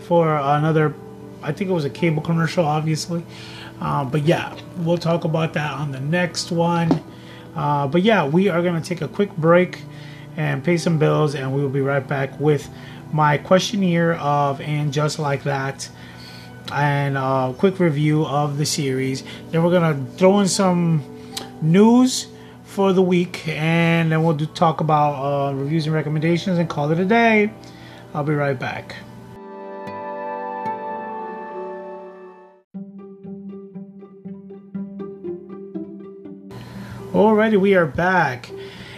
[0.00, 0.96] for another,
[1.44, 3.24] I think it was a cable commercial, obviously.
[3.80, 7.04] Uh, but yeah, we'll talk about that on the next one.
[7.54, 9.78] Uh, but yeah, we are going to take a quick break
[10.36, 12.68] and pay some bills, and we will be right back with
[13.12, 15.88] my questionnaire of And Just Like That
[16.72, 19.22] and a quick review of the series.
[19.50, 21.02] Then we're going to throw in some
[21.60, 22.28] news
[22.64, 26.90] for the week, and then we'll do, talk about uh, reviews and recommendations and call
[26.90, 27.52] it a day.
[28.12, 28.96] I'll be right back.
[37.12, 38.50] Alrighty, we are back.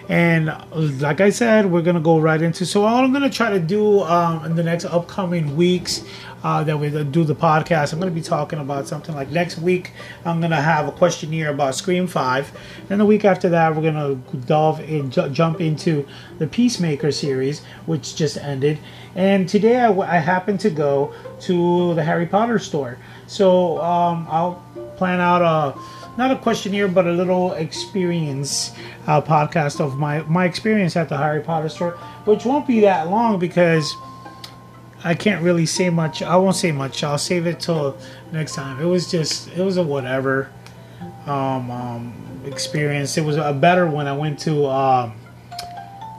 [0.08, 0.54] And
[1.00, 2.64] like I said, we're gonna go right into.
[2.64, 6.04] So all I'm gonna try to do um, in the next upcoming weeks
[6.44, 9.92] uh, that we do the podcast, I'm gonna be talking about something like next week.
[10.24, 12.52] I'm gonna have a questionnaire about Scream Five.
[12.86, 14.14] Then the week after that, we're gonna
[14.46, 16.06] delve and ju- jump into
[16.38, 18.78] the Peacemaker series, which just ended.
[19.16, 24.28] And today I, w- I happened to go to the Harry Potter store, so um,
[24.30, 24.62] I'll
[24.98, 25.78] plan out a
[26.16, 28.72] not a questionnaire, but a little experience
[29.06, 31.92] uh, podcast of my my experience at the Harry Potter store,
[32.24, 33.94] which won't be that long because
[35.04, 36.22] I can't really say much.
[36.22, 37.04] I won't say much.
[37.04, 37.96] I'll save it till
[38.32, 38.80] next time.
[38.80, 40.50] It was just it was a whatever.
[41.26, 43.18] Um, um, experience.
[43.18, 45.14] It was a better when I went to um,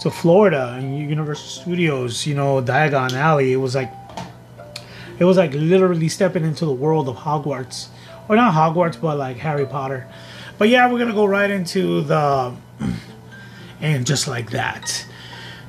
[0.02, 2.26] to Florida and Universal Studios.
[2.26, 3.54] You know, Diagon Alley.
[3.54, 3.92] It was like
[5.20, 7.88] it was like literally stepping into the world of Hogwarts,
[8.30, 10.08] or not Hogwarts, but like Harry Potter.
[10.58, 12.56] But yeah, we're gonna go right into the
[13.82, 15.06] and just like that.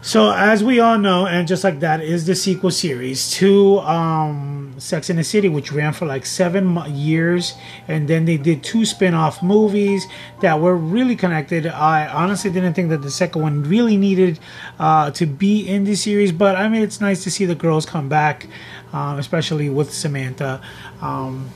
[0.00, 4.74] So, as we all know, and just like that is the sequel series to um,
[4.78, 7.54] Sex in the City, which ran for like seven years,
[7.88, 10.06] and then they did two spin-off movies
[10.40, 11.66] that were really connected.
[11.66, 14.38] I honestly didn't think that the second one really needed
[14.78, 17.84] uh, to be in the series, but I mean, it's nice to see the girls
[17.84, 18.46] come back,
[18.92, 20.62] uh, especially with Samantha.
[21.02, 21.50] Um,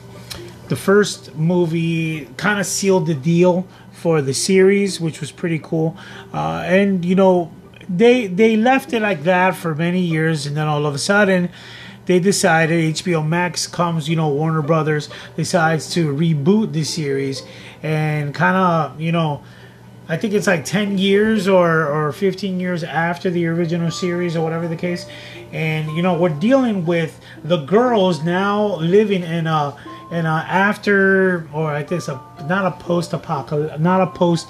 [0.69, 5.97] the first movie kind of sealed the deal for the series, which was pretty cool,
[6.33, 7.51] uh, and you know
[7.89, 11.49] they they left it like that for many years, and then all of a sudden,
[12.05, 17.43] they decided HBO Max comes, you know, Warner Brothers decides to reboot the series,
[17.81, 19.43] and kind of, you know.
[20.05, 24.43] I think it's like 10 years or, or 15 years after the original series or
[24.43, 25.05] whatever the case.
[25.53, 29.77] And, you know, we're dealing with the girls now living in a,
[30.13, 34.47] in a after, or I it's a, not a post apocalypse, not a post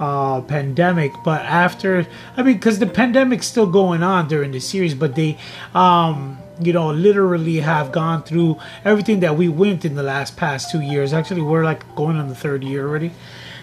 [0.00, 4.94] uh, pandemic, but after, I mean, because the pandemic's still going on during the series,
[4.94, 5.38] but they,
[5.74, 10.70] um, you know, literally have gone through everything that we went in the last past
[10.70, 11.12] two years.
[11.12, 13.12] Actually, we're like going on the third year already.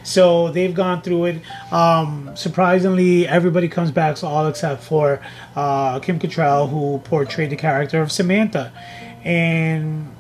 [0.04, 1.42] So they've gone through it.
[1.72, 5.22] Um, surprisingly, everybody comes back, so all except for
[5.56, 8.74] uh, Kim Cattrall, who portrayed the character of Samantha.
[9.24, 10.12] And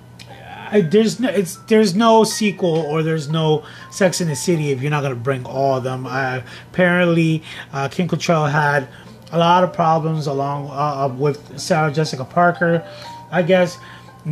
[0.71, 4.81] I, there's no it's there's no sequel or there's no Sex in the City if
[4.81, 6.05] you're not gonna bring all of them.
[6.05, 8.87] Apparently, uh, Kim Cattrall had
[9.33, 12.87] a lot of problems along uh, with Sarah Jessica Parker.
[13.31, 13.77] I guess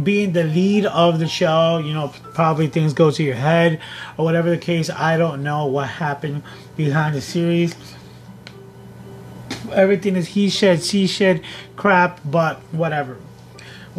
[0.04, 3.82] being the lead of the show, you know, probably things go to your head
[4.18, 4.90] or whatever the case.
[4.90, 6.44] I don't know what happened
[6.78, 7.76] behind the series.
[9.74, 11.42] Everything is he said, she said
[11.76, 13.18] crap, but whatever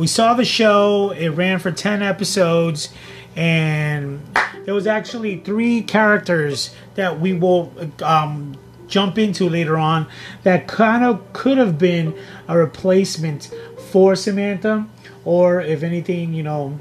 [0.01, 1.11] we saw the show.
[1.11, 2.89] It ran for 10 episodes,
[3.37, 4.19] and
[4.65, 7.71] there was actually three characters that we will
[8.03, 8.57] um,
[8.89, 10.07] jump into later on
[10.43, 13.55] that kind of could have been a replacement
[13.91, 14.87] for Samantha,
[15.27, 16.81] or if anything, you know,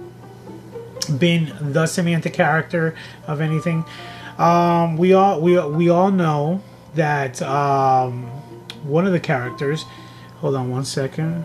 [1.17, 2.95] been the Samantha character
[3.27, 3.83] of anything.
[4.37, 6.63] Um, we all we we all know
[6.95, 8.27] that um,
[8.83, 9.83] one of the characters.
[10.37, 11.43] Hold on one second.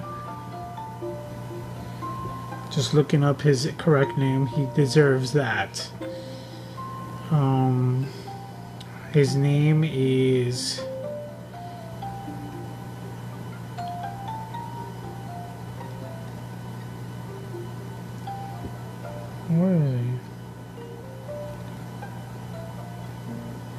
[2.75, 5.89] Just looking up his correct name, he deserves that.
[7.31, 8.09] Um,
[9.13, 10.83] his name is.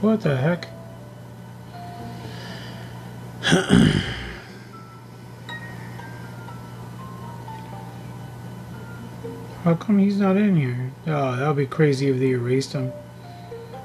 [0.05, 0.69] What the heck?
[9.65, 10.91] How come he's not in here?
[11.07, 12.93] Oh, that would be crazy if they erased him.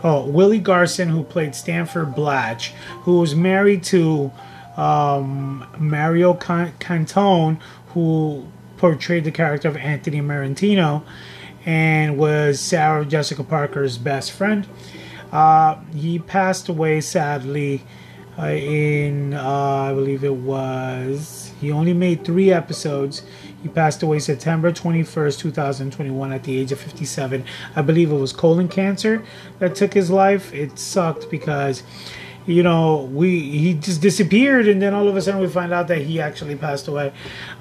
[0.04, 4.30] Oh, Willie Garson, who played Stanford Blatch, who was married to
[4.76, 7.58] um, Mario Cantone,
[7.94, 11.02] who portrayed the character of Anthony Marentino
[11.64, 14.66] and was Sarah Jessica Parker's best friend.
[15.32, 17.84] Uh, he passed away sadly
[18.38, 23.22] uh, in, uh, I believe it was, he only made three episodes.
[23.62, 27.44] He passed away September 21st, 2021, at the age of 57.
[27.76, 29.22] I believe it was colon cancer
[29.58, 30.52] that took his life.
[30.54, 31.82] It sucked because,
[32.46, 35.88] you know, we he just disappeared, and then all of a sudden we find out
[35.88, 37.12] that he actually passed away.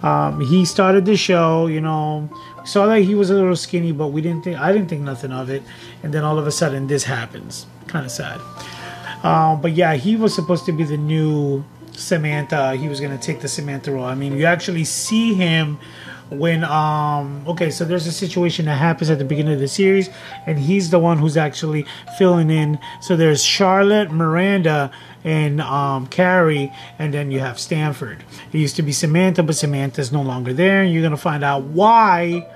[0.02, 2.30] Um, he started the show, you know,
[2.64, 5.34] saw that he was a little skinny, but we didn't think I didn't think nothing
[5.34, 5.64] of it,
[6.02, 7.66] and then all of a sudden this happens.
[7.88, 8.40] Kind of sad.
[9.24, 11.66] Um, but yeah, he was supposed to be the new
[12.00, 12.76] Samantha.
[12.76, 14.06] He was going to take the Samantha role.
[14.06, 15.80] I mean, you actually see him
[16.30, 20.10] when um okay so there's a situation that happens at the beginning of the series
[20.46, 21.86] and he's the one who's actually
[22.20, 24.92] filling in so there's charlotte miranda
[25.24, 28.24] and um carrie and then you have stanford
[28.54, 31.64] it used to be samantha but samantha's no longer there and you're gonna find out
[31.64, 32.48] why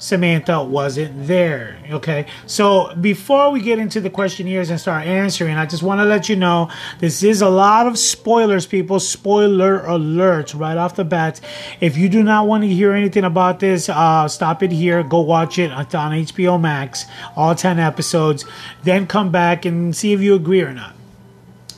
[0.00, 1.76] Samantha wasn't there.
[1.90, 6.06] Okay, so before we get into the questionnaires and start answering, I just want to
[6.06, 6.70] let you know
[7.00, 8.98] this is a lot of spoilers, people.
[8.98, 11.38] Spoiler alert right off the bat.
[11.82, 15.02] If you do not want to hear anything about this, uh, stop it here.
[15.02, 17.04] Go watch it on HBO Max,
[17.36, 18.46] all 10 episodes.
[18.82, 20.94] Then come back and see if you agree or not.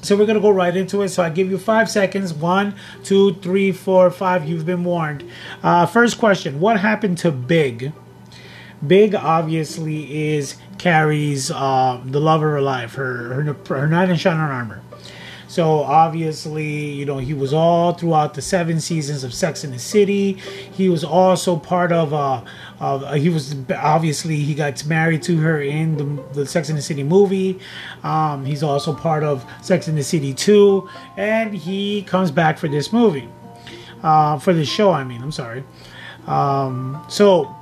[0.03, 1.09] So we're gonna go right into it.
[1.11, 2.33] So I give you five seconds.
[2.33, 4.49] One, two, three, four, five.
[4.49, 5.25] You've been warned.
[5.63, 7.93] Uh, first question: What happened to Big?
[8.87, 14.41] Big obviously is Carrie's uh, the love of her life, her her, knight in shining
[14.41, 14.83] armor.
[15.47, 19.79] So obviously, you know, he was all throughout the seven seasons of Sex in the
[19.79, 20.33] City.
[20.73, 22.15] He was also part of.
[22.15, 22.43] Uh,
[22.81, 26.83] uh, he was obviously he got married to her in the, the Sex in the
[26.83, 27.61] City movie.
[28.03, 32.67] Um, he's also part of Sex in the City 2, and he comes back for
[32.67, 33.29] this movie,
[34.03, 34.91] uh, for this show.
[34.91, 35.65] I mean, I'm sorry.
[36.27, 37.55] Um, so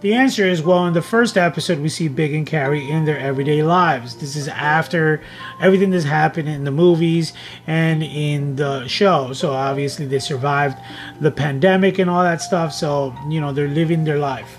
[0.00, 3.18] the answer is well, in the first episode, we see Big and Carrie in their
[3.18, 4.16] everyday lives.
[4.16, 5.20] This is after
[5.60, 7.32] everything that's happened in the movies
[7.66, 9.32] and in the show.
[9.32, 10.78] So obviously, they survived
[11.20, 12.72] the pandemic and all that stuff.
[12.72, 14.58] So, you know, they're living their life.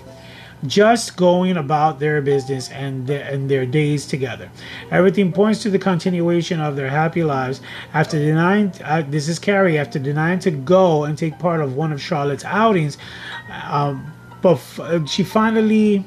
[0.66, 4.50] Just going about their business and their, and their days together.
[4.90, 7.62] Everything points to the continuation of their happy lives.
[7.94, 11.92] After denying, uh, this is Carrie, after denying to go and take part of one
[11.92, 12.98] of Charlotte's outings,
[13.70, 14.12] um,
[14.42, 16.04] but f- uh, she finally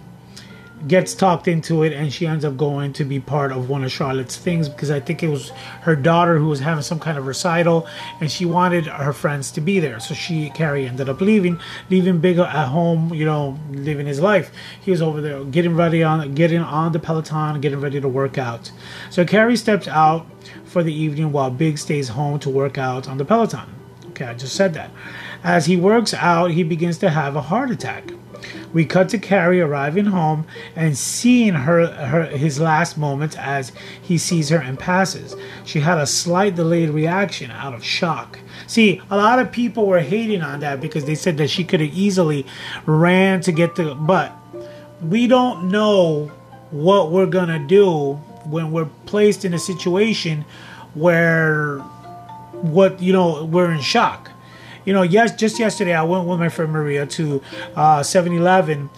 [0.87, 3.91] gets talked into it and she ends up going to be part of one of
[3.91, 7.25] Charlotte's things because I think it was her daughter who was having some kind of
[7.25, 7.87] recital
[8.19, 9.99] and she wanted her friends to be there.
[9.99, 11.59] So she Carrie ended up leaving,
[11.89, 14.51] leaving Big at home, you know, living his life.
[14.81, 18.37] He was over there getting ready on getting on the Peloton, getting ready to work
[18.37, 18.71] out.
[19.09, 20.25] So Carrie steps out
[20.65, 23.73] for the evening while Big stays home to work out on the Peloton.
[24.09, 24.91] Okay, I just said that.
[25.43, 28.11] As he works out, he begins to have a heart attack.
[28.73, 33.71] We cut to Carrie arriving home and seeing her, her his last moments as
[34.01, 35.35] he sees her and passes.
[35.65, 38.39] She had a slight delayed reaction out of shock.
[38.67, 41.81] See, a lot of people were hating on that because they said that she could
[41.81, 42.45] have easily
[42.85, 44.35] ran to get the but
[45.01, 46.31] we don't know
[46.71, 48.13] what we're gonna do
[48.45, 50.43] when we're placed in a situation
[50.93, 51.79] where
[52.61, 54.31] what you know we're in shock
[54.85, 57.41] you know, yes, just yesterday I went with my friend Maria to
[57.75, 58.89] uh, 7 Eleven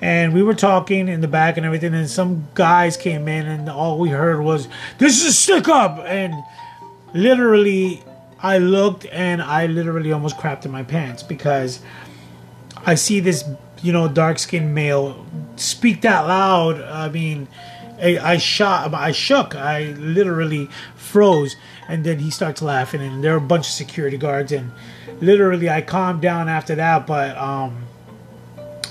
[0.00, 3.68] and we were talking in the back and everything, and some guys came in, and
[3.68, 4.68] all we heard was,
[4.98, 5.98] This is a stick up!
[6.06, 6.34] And
[7.14, 8.04] literally,
[8.38, 11.80] I looked and I literally almost crapped in my pants because
[12.84, 13.44] I see this,
[13.82, 15.24] you know, dark skinned male
[15.56, 16.80] speak that loud.
[16.82, 17.48] I mean,
[17.98, 21.56] I shot, I shook, I literally froze,
[21.88, 24.72] and then he starts laughing, and there are a bunch of security guards, and
[25.20, 27.84] literally I calmed down after that, but um,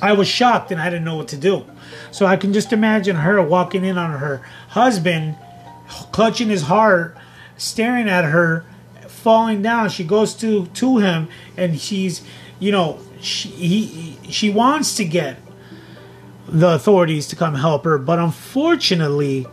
[0.01, 1.65] I was shocked and I didn't know what to do.
[2.11, 5.37] So I can just imagine her walking in on her husband,
[6.11, 7.17] clutching his heart,
[7.57, 8.65] staring at her,
[9.07, 9.89] falling down.
[9.89, 12.23] She goes to to him, and she's,
[12.59, 15.37] you know, she he she wants to get
[16.47, 19.43] the authorities to come help her, but unfortunately,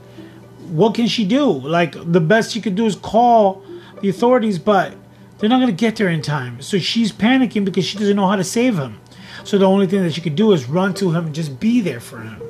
[0.69, 1.51] what can she do?
[1.51, 3.65] Like the best she could do is call
[4.01, 4.95] the authorities, but
[5.43, 6.63] they're not going to get there in time.
[6.63, 9.01] So she's panicking because she doesn't know how to save him.
[9.43, 11.81] So the only thing that she could do is run to him and just be
[11.81, 12.41] there for him.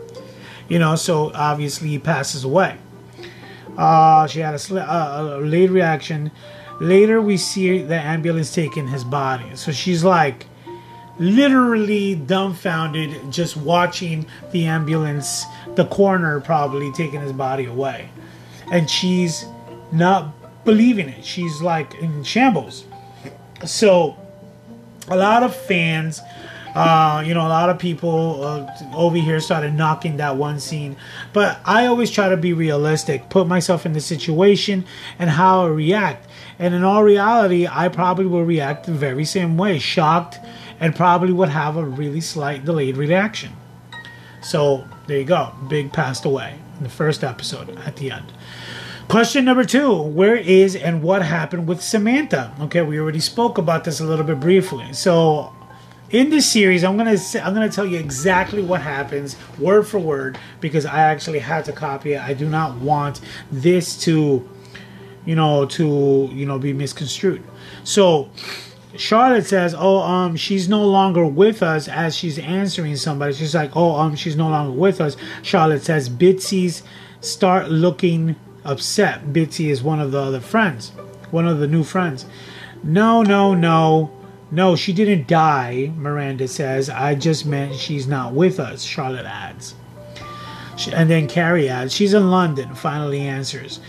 [0.68, 2.76] You know, so obviously he passes away.
[3.78, 6.32] Uh, she had a, sl- uh, a late reaction.
[6.80, 9.56] Later, we see the ambulance taking his body.
[9.56, 10.44] So she's like
[11.18, 18.10] literally dumbfounded just watching the ambulance, the coroner probably taking his body away.
[18.70, 19.46] And she's
[19.92, 20.34] not
[20.64, 21.24] believing it.
[21.24, 22.84] She's like in shambles.
[23.64, 24.16] So,
[25.08, 26.20] a lot of fans,
[26.74, 30.96] uh, you know, a lot of people uh, over here started knocking that one scene.
[31.32, 34.84] But I always try to be realistic, put myself in the situation
[35.18, 36.28] and how I react.
[36.58, 40.38] And in all reality, I probably will react the very same way, shocked,
[40.80, 43.52] and probably would have a really slight delayed reaction.
[44.42, 45.52] So there you go.
[45.68, 48.32] Big passed away in the first episode at the end.
[49.12, 52.50] Question number two Where is and what happened with Samantha?
[52.60, 54.90] Okay, we already spoke about this a little bit briefly.
[54.94, 55.52] So,
[56.08, 60.38] in this series, I'm gonna I'm gonna tell you exactly what happens, word for word,
[60.62, 62.22] because I actually had to copy it.
[62.22, 64.48] I do not want this to,
[65.26, 67.42] you know, to you know be misconstrued.
[67.84, 68.30] So,
[68.96, 73.76] Charlotte says, "Oh, um, she's no longer with us." As she's answering somebody, she's like,
[73.76, 76.82] "Oh, um, she's no longer with us." Charlotte says, "Bitsy's
[77.20, 79.32] start looking upset.
[79.32, 80.90] Bitsy is one of the other friends,
[81.30, 82.26] one of the new friends.
[82.82, 84.10] No, no, no,
[84.50, 86.90] no, she didn't die, Miranda says.
[86.90, 89.74] I just meant she's not with us, Charlotte adds.
[90.92, 93.80] And then Carrie adds, She's in London, finally answers.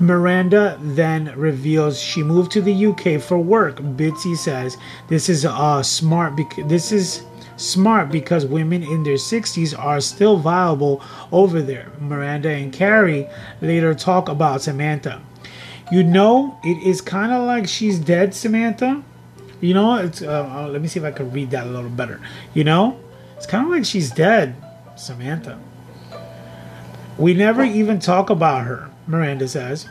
[0.00, 3.76] Miranda then reveals she moved to the UK for work.
[3.76, 4.76] Bitsy says
[5.08, 7.22] this is uh, smart because this is
[7.62, 11.90] smart because women in their 60s are still viable over there.
[12.00, 13.28] Miranda and Carrie
[13.60, 15.22] later talk about Samantha.
[15.90, 19.02] You know, it is kind of like she's dead, Samantha.
[19.60, 21.90] You know, it's uh, uh, let me see if I can read that a little
[21.90, 22.20] better.
[22.54, 22.98] You know,
[23.36, 24.54] It's kind of like she's dead,
[24.96, 25.58] Samantha.
[27.18, 29.86] We never even talk about her, Miranda says.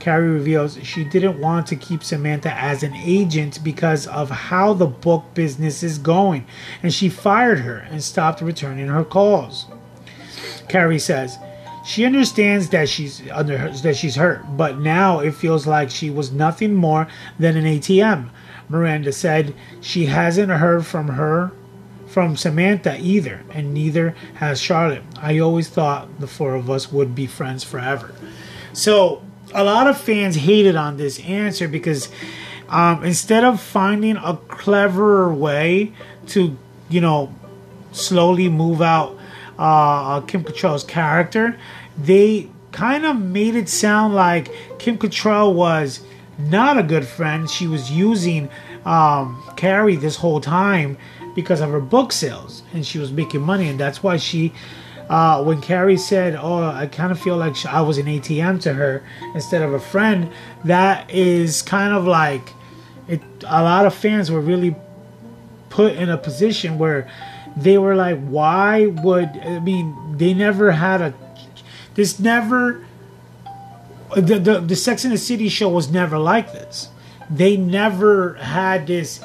[0.00, 4.86] Carrie reveals she didn't want to keep Samantha as an agent because of how the
[4.86, 6.46] book business is going,
[6.82, 9.66] and she fired her and stopped returning her calls.
[10.68, 11.38] Carrie says
[11.84, 16.30] she understands that she's under that she's hurt, but now it feels like she was
[16.30, 18.30] nothing more than an ATM.
[18.68, 21.50] Miranda said she hasn't heard from her
[22.06, 25.02] from Samantha either, and neither has Charlotte.
[25.16, 28.14] I always thought the four of us would be friends forever.
[28.72, 29.22] So
[29.54, 32.08] a lot of fans hated on this answer because
[32.68, 35.92] um, instead of finding a cleverer way
[36.28, 36.56] to,
[36.88, 37.34] you know,
[37.92, 39.16] slowly move out
[39.58, 41.58] uh, Kim Cattrall's character,
[41.96, 46.00] they kind of made it sound like Kim Cattrall was
[46.38, 47.50] not a good friend.
[47.50, 48.48] She was using
[48.84, 50.96] um, Carrie this whole time
[51.34, 54.52] because of her book sales, and she was making money, and that's why she.
[55.08, 58.74] Uh, when Carrie said, "Oh, I kind of feel like I was an ATM to
[58.74, 59.02] her
[59.34, 60.30] instead of a friend,"
[60.64, 62.52] that is kind of like
[63.08, 63.22] it.
[63.46, 64.76] A lot of fans were really
[65.70, 67.10] put in a position where
[67.56, 71.14] they were like, "Why would I mean?" They never had a.
[71.94, 72.84] This never.
[74.14, 76.90] The the the Sex and the City show was never like this.
[77.30, 79.20] They never had this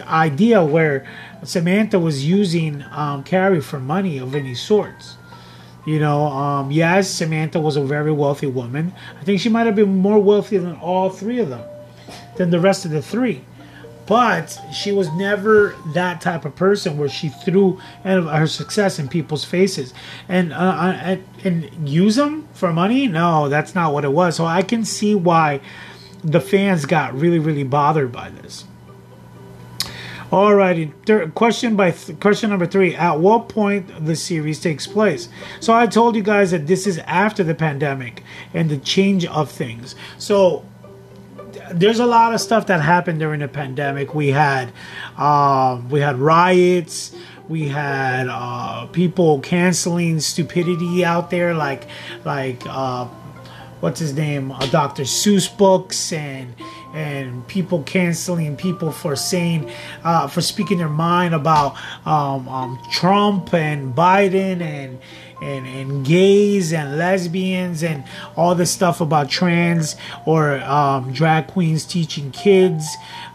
[0.00, 1.06] idea where
[1.44, 5.16] Samantha was using um, Carrie for money of any sorts.
[5.86, 8.94] You know, um, yes, Samantha was a very wealthy woman.
[9.20, 11.62] I think she might have been more wealthy than all three of them,
[12.36, 13.44] than the rest of the three.
[14.06, 19.44] But she was never that type of person where she threw her success in people's
[19.44, 19.94] faces
[20.28, 23.06] and uh, and, and use them for money.
[23.06, 24.36] No, that's not what it was.
[24.36, 25.60] So I can see why
[26.22, 28.64] the fans got really, really bothered by this.
[30.34, 32.96] Alrighty, third, question by th- question number three.
[32.96, 35.28] At what point the series takes place?
[35.60, 39.48] So I told you guys that this is after the pandemic and the change of
[39.48, 39.94] things.
[40.18, 40.64] So
[41.70, 44.12] there's a lot of stuff that happened during the pandemic.
[44.12, 44.72] We had
[45.16, 47.14] um, we had riots.
[47.48, 51.86] We had uh, people canceling stupidity out there, like
[52.24, 53.06] like uh,
[53.78, 55.04] what's his name, uh, Dr.
[55.04, 56.56] Seuss books and
[56.94, 59.70] and people canceling people for saying
[60.04, 61.76] uh, for speaking their mind about
[62.06, 64.98] um, um, Trump and Biden and
[65.42, 68.04] and, and gays and lesbians and
[68.36, 72.86] all this stuff about trans or um, drag queens teaching kids.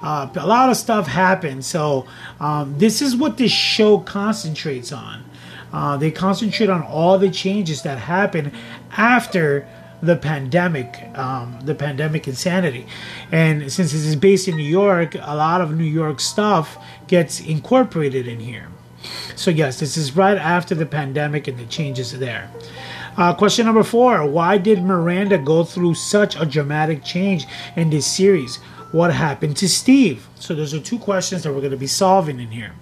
[0.01, 1.63] Uh, a lot of stuff happened.
[1.65, 2.07] So
[2.39, 5.23] um, this is what this show concentrates on.
[5.71, 8.51] Uh, they concentrate on all the changes that happen
[8.97, 9.67] after
[10.01, 12.85] the pandemic, um, the pandemic insanity.
[13.31, 16.77] And since this is based in New York, a lot of New York stuff
[17.07, 18.67] gets incorporated in here.
[19.35, 22.49] So, yes, this is right after the pandemic and the changes there.
[23.17, 27.45] Uh, question number four Why did Miranda go through such a dramatic change
[27.75, 28.57] in this series?
[28.91, 30.27] What happened to Steve?
[30.35, 32.73] So, those are two questions that we're going to be solving in here.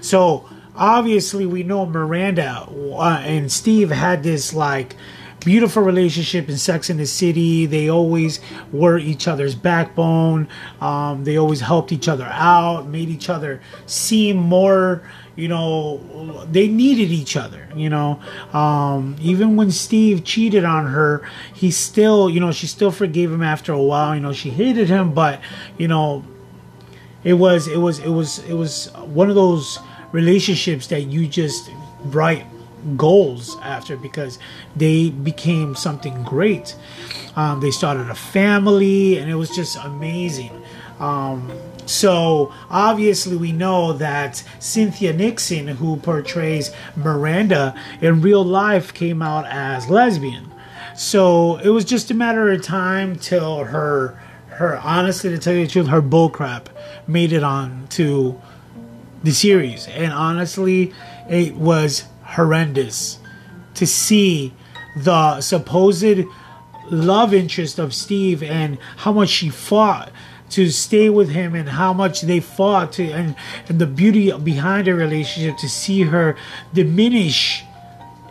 [0.00, 4.96] So, obviously, we know Miranda uh, and Steve had this like
[5.48, 7.64] beautiful relationship in Sex in the City.
[7.64, 8.38] They always
[8.70, 10.46] were each other's backbone.
[10.78, 15.00] Um, they always helped each other out, made each other seem more.
[15.36, 17.66] You know, they needed each other.
[17.74, 18.20] You know,
[18.52, 23.42] um, even when Steve cheated on her, he still, you know, she still forgave him
[23.42, 24.14] after a while.
[24.14, 25.40] You know, she hated him, but
[25.78, 26.24] you know,
[27.24, 29.78] it was, it was, it was, it was one of those
[30.12, 31.70] relationships that you just
[32.04, 32.44] write
[32.96, 34.38] goals after because
[34.76, 36.76] they became something great.
[37.36, 40.62] Um, they started a family, and it was just amazing.
[40.98, 41.50] Um,
[41.86, 49.46] so obviously, we know that Cynthia Nixon, who portrays Miranda in real life, came out
[49.46, 50.52] as lesbian.
[50.96, 55.66] So it was just a matter of time till her, her honestly, to tell you
[55.66, 56.66] the truth, her bullcrap
[57.06, 58.40] made it on to
[59.22, 60.92] the series, and honestly,
[61.28, 62.04] it was
[62.38, 63.18] horrendous
[63.74, 64.54] to see
[64.96, 66.24] the supposed
[66.88, 70.12] love interest of Steve and how much she fought
[70.50, 73.34] to stay with him and how much they fought to and,
[73.68, 76.36] and the beauty behind their relationship to see her
[76.72, 77.64] diminish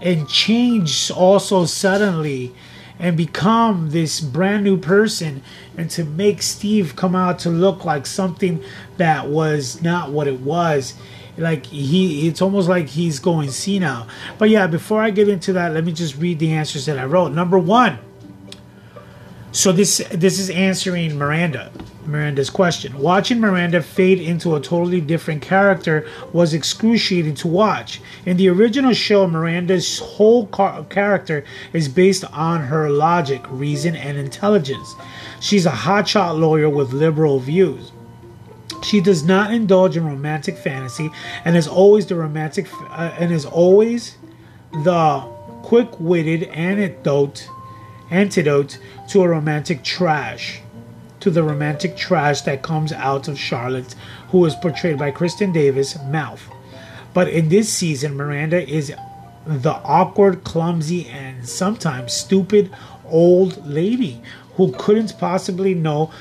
[0.01, 2.55] and change also suddenly
[2.99, 5.43] and become this brand new person
[5.75, 8.63] and to make Steve come out to look like something
[8.95, 10.95] that was not what it was
[11.37, 14.07] like he it's almost like he's going senile
[14.37, 17.05] but yeah before i get into that let me just read the answers that i
[17.05, 17.99] wrote number one
[19.51, 21.71] So this this is answering Miranda
[22.05, 22.97] Miranda's question.
[22.99, 28.01] Watching Miranda fade into a totally different character was excruciating to watch.
[28.25, 34.17] In the original show, Miranda's whole car- character is based on her logic, reason, and
[34.17, 34.95] intelligence.
[35.41, 37.91] She's a hotshot lawyer with liberal views.
[38.83, 41.09] She does not indulge in romantic fantasy
[41.43, 44.17] and is always the romantic uh, and is always
[44.71, 45.19] the
[45.63, 47.49] quick-witted antidote
[48.09, 50.61] antidote to a romantic trash
[51.19, 53.95] to the romantic trash that comes out of Charlotte,
[54.29, 56.47] who is portrayed by Kristin Davis, mouth.
[57.13, 58.93] But in this season, Miranda is
[59.45, 62.73] the awkward, clumsy, and sometimes stupid
[63.05, 64.21] old lady
[64.55, 66.11] who couldn't possibly know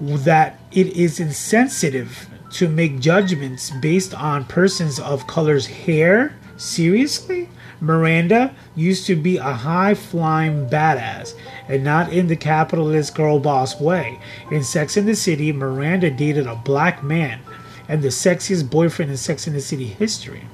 [0.00, 6.36] that it is insensitive to make judgments based on persons of color's hair.
[6.56, 7.48] Seriously?
[7.80, 11.34] Miranda used to be a high flying badass,
[11.66, 14.20] and not in the capitalist girl boss way.
[14.50, 17.40] In Sex in the City, Miranda dated a black man
[17.88, 20.44] and the sexiest boyfriend in Sex in the City history.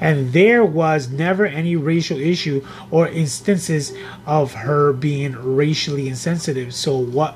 [0.00, 3.92] And there was never any racial issue or instances
[4.26, 6.74] of her being racially insensitive.
[6.74, 7.34] So what?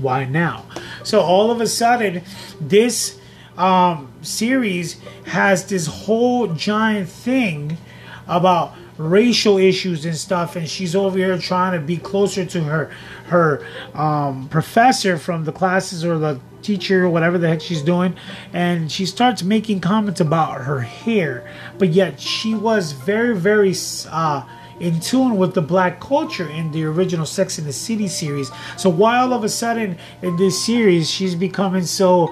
[0.00, 0.64] Why now?
[1.02, 2.22] So all of a sudden,
[2.60, 3.18] this
[3.56, 7.78] um, series has this whole giant thing
[8.26, 12.90] about racial issues and stuff and she's over here trying to be closer to her
[13.26, 18.16] her um, professor from the classes or the teacher whatever the heck she's doing
[18.52, 21.48] and she starts making comments about her hair
[21.78, 23.74] but yet she was very very
[24.10, 24.42] uh,
[24.80, 28.50] in tune with the black culture in the original Sex in the City series.
[28.76, 32.28] So why all of a sudden in this series she's becoming so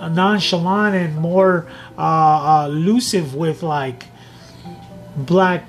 [0.00, 1.66] nonchalant and more
[1.98, 4.04] uh, uh, elusive with like
[5.16, 5.64] black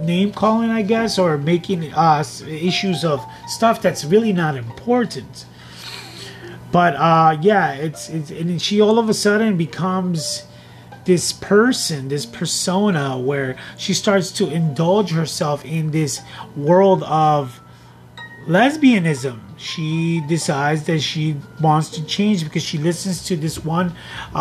[0.00, 5.46] name calling, I guess, or making uh, issues of stuff that's really not important.
[6.72, 10.46] But uh, yeah, it's, it's and she all of a sudden becomes
[11.04, 16.20] this person, this persona, where she starts to indulge herself in this
[16.56, 17.60] world of
[18.46, 19.38] lesbianism.
[19.58, 23.92] She decides that she wants to change because she listens to this one
[24.34, 24.38] uh,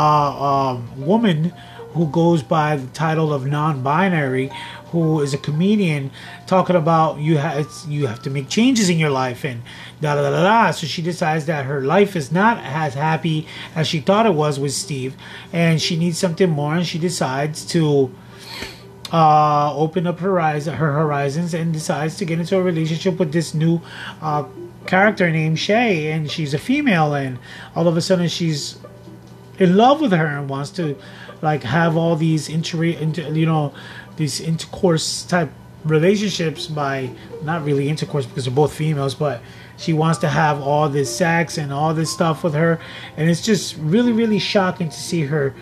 [0.71, 1.53] um, woman
[1.93, 4.49] who goes by the title of non-binary,
[4.87, 6.11] who is a comedian
[6.47, 9.61] talking about you have you have to make changes in your life and
[10.01, 10.71] da da da da.
[10.71, 14.59] So she decides that her life is not as happy as she thought it was
[14.59, 15.15] with Steve,
[15.53, 18.13] and she needs something more, and she decides to
[19.13, 23.33] uh, open up her, eyes, her horizons and decides to get into a relationship with
[23.33, 23.81] this new
[24.21, 24.45] uh,
[24.87, 27.37] character named Shay, and she's a female, and
[27.75, 28.77] all of a sudden she's
[29.59, 30.97] in love with her and wants to
[31.41, 33.73] like have all these inter, inter you know
[34.15, 35.51] these intercourse type
[35.83, 37.09] relationships by
[37.43, 39.41] not really intercourse because they're both females but
[39.81, 42.79] she wants to have all this sex and all this stuff with her
[43.17, 45.53] and it's just really really shocking to see her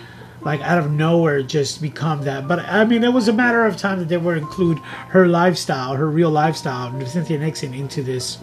[0.41, 3.77] like out of nowhere just become that but i mean it was a matter of
[3.77, 4.77] time that they would include
[5.09, 8.37] her lifestyle her real lifestyle cynthia nixon into this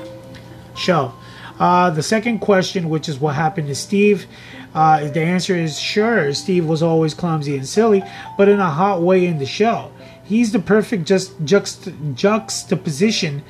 [0.77, 1.13] show
[1.59, 4.27] uh, the second question which is what happened to steve
[4.77, 6.35] uh, the answer is sure.
[6.35, 8.05] Steve was always clumsy and silly,
[8.37, 9.91] but in a hot way in the show.
[10.23, 13.43] He's the perfect just juxt- juxtaposition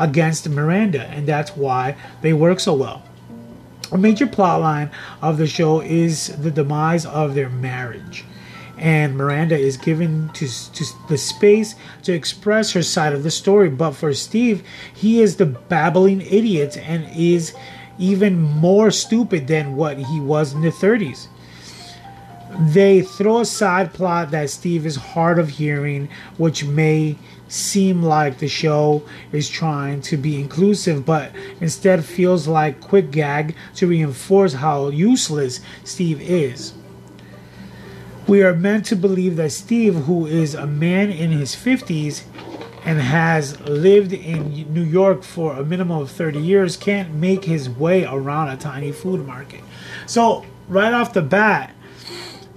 [0.00, 3.02] against Miranda, and that's why they work so well.
[3.92, 4.90] A major plotline
[5.20, 8.24] of the show is the demise of their marriage,
[8.78, 11.74] and Miranda is given to, to the space
[12.04, 13.68] to express her side of the story.
[13.68, 14.62] But for Steve,
[14.94, 17.54] he is the babbling idiot and is
[17.98, 21.26] even more stupid than what he was in the 30s.
[22.72, 27.16] They throw a side plot that Steve is hard of hearing, which may
[27.50, 33.56] seem like the show is trying to be inclusive, but instead feels like quick gag
[33.74, 36.72] to reinforce how useless Steve is.
[38.28, 42.22] We are meant to believe that Steve, who is a man in his 50s,
[42.84, 47.68] and has lived in New York for a minimum of 30 years can't make his
[47.68, 49.60] way around a tiny food market.
[50.06, 51.74] So, right off the bat,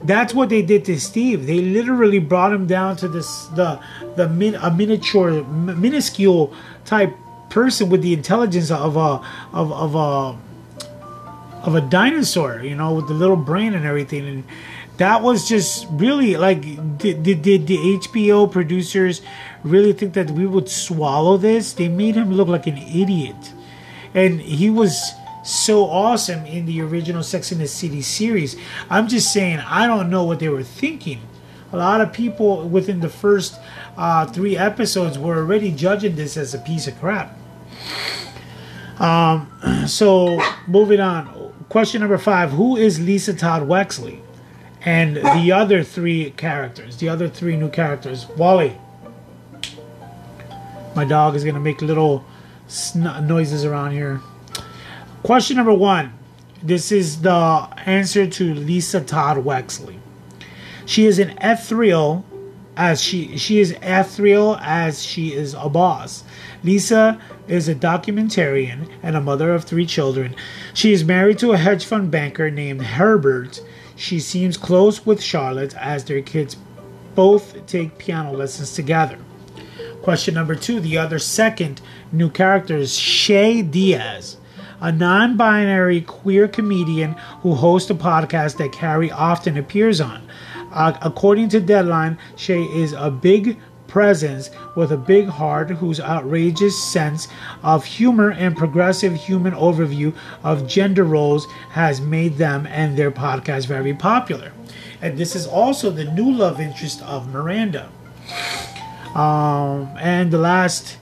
[0.06, 1.48] that's what they did to Steve.
[1.48, 3.80] They literally brought him down to this the
[4.16, 6.54] the min, a miniature minuscule
[6.86, 7.16] type
[7.50, 9.22] person with the intelligence of a
[9.54, 10.38] of of a
[11.64, 14.44] of a dinosaur, you know, with the little brain and everything and
[14.98, 16.62] that was just really like
[16.98, 19.22] did, did, did the HBO producers
[19.64, 21.74] really think that we would swallow this?
[21.74, 23.54] They made him look like an idiot.
[24.14, 25.14] And he was
[25.44, 28.56] so awesome in the original Sex in the City series.
[28.90, 31.22] I'm just saying, I don't know what they were thinking.
[31.72, 33.60] A lot of people within the first
[33.98, 37.38] uh, three episodes were already judging this as a piece of crap.
[39.00, 39.52] Um,
[39.88, 41.54] so moving on.
[41.70, 44.20] Question number five: Who is Lisa Todd Wexley?
[44.86, 48.28] And the other three characters, the other three new characters.
[48.38, 48.78] Wally.
[50.96, 52.24] My dog is gonna make little
[52.68, 54.22] sn- noises around here.
[55.24, 56.12] Question number one.
[56.62, 60.00] This is the answer to Lisa Todd Wexley.
[60.86, 62.26] She is an ethereal
[62.76, 66.26] as she she is ethereal as she is a boss.
[66.62, 70.36] Lisa is a documentarian and a mother of three children.
[70.74, 73.62] She is married to a hedge fund banker named Herbert.
[73.96, 76.58] She seems close with Charlotte as their kids
[77.16, 79.20] both take piano lessons together.
[80.02, 81.80] Question number two the other second
[82.12, 84.36] new character is Shay Diaz,
[84.84, 90.22] a non binary queer comedian who hosts a podcast that Carrie often appears on.
[90.72, 93.58] Uh, according to Deadline, Shay is a big
[93.88, 97.28] presence with a big heart whose outrageous sense
[97.62, 100.14] of humor and progressive human overview
[100.44, 104.52] of gender roles has made them and their podcast very popular.
[105.02, 107.90] And this is also the new love interest of Miranda.
[109.16, 110.98] Um, and the last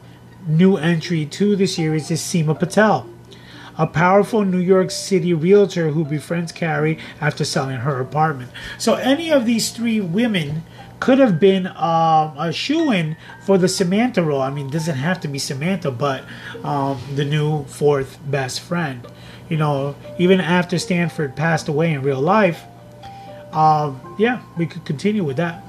[0.47, 3.07] new entry to the series is Seema Patel,
[3.82, 8.51] a powerful New York City realtor who befriends Carrie after selling her apartment.
[8.77, 10.61] So, any of these three women
[10.99, 14.39] could have been um, a shoe in for the Samantha role.
[14.39, 16.23] I mean, it doesn't have to be Samantha, but
[16.63, 19.05] um, the new fourth best friend.
[19.49, 22.63] You know, even after Stanford passed away in real life,
[23.51, 25.65] um, yeah, we could continue with that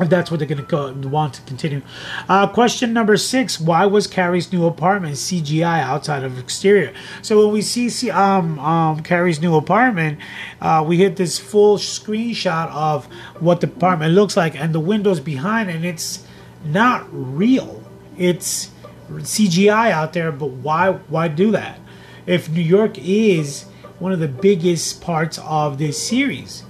[0.00, 1.82] if that's what they're going to want to continue.
[2.28, 6.92] Uh, question number six: Why was Carrie's new apartment CGI outside of exterior?
[7.22, 10.18] So when we see, see um, um, Carrie's new apartment,
[10.60, 13.06] uh, we hit this full screenshot of
[13.40, 16.26] what the apartment looks like and the windows behind, and it's
[16.64, 17.82] not real.
[18.16, 18.70] It's
[19.10, 20.92] CGI out there, but why?
[20.92, 21.78] Why do that?
[22.26, 23.66] If New York is
[23.98, 26.64] one of the biggest parts of this series.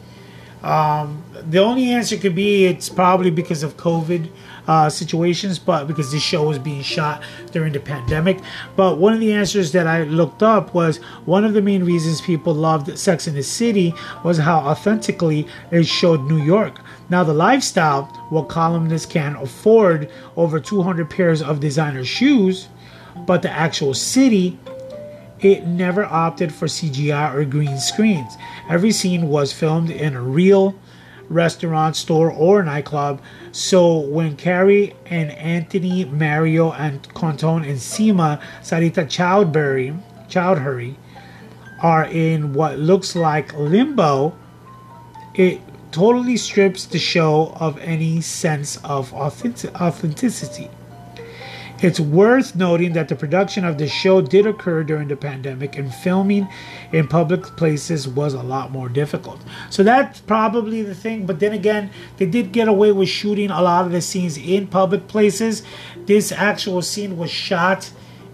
[0.64, 4.30] Um, the only answer could be it's probably because of COVID
[4.66, 8.38] uh, situations, but because this show was being shot during the pandemic.
[8.74, 10.96] But one of the answers that I looked up was
[11.26, 13.92] one of the main reasons people loved Sex in the City
[14.24, 16.80] was how authentically it showed New York.
[17.10, 22.68] Now, the lifestyle, what columnists can afford over 200 pairs of designer shoes,
[23.26, 24.58] but the actual city
[25.44, 28.36] it never opted for CGI or green screens.
[28.68, 30.74] Every scene was filmed in a real
[31.28, 33.20] restaurant, store, or nightclub.
[33.52, 40.96] So when Carrie and Anthony, Mario, and Cantone and Seema, Sarita Choudhury, Choudhury
[41.82, 44.36] are in what looks like limbo,
[45.34, 45.60] it
[45.92, 50.70] totally strips the show of any sense of authentic- authenticity.
[51.82, 55.92] It's worth noting that the production of the show did occur during the pandemic, and
[55.92, 56.48] filming
[56.92, 59.40] in public places was a lot more difficult.
[59.70, 61.26] So that's probably the thing.
[61.26, 64.68] But then again, they did get away with shooting a lot of the scenes in
[64.68, 65.62] public places.
[66.06, 67.90] This actual scene was shot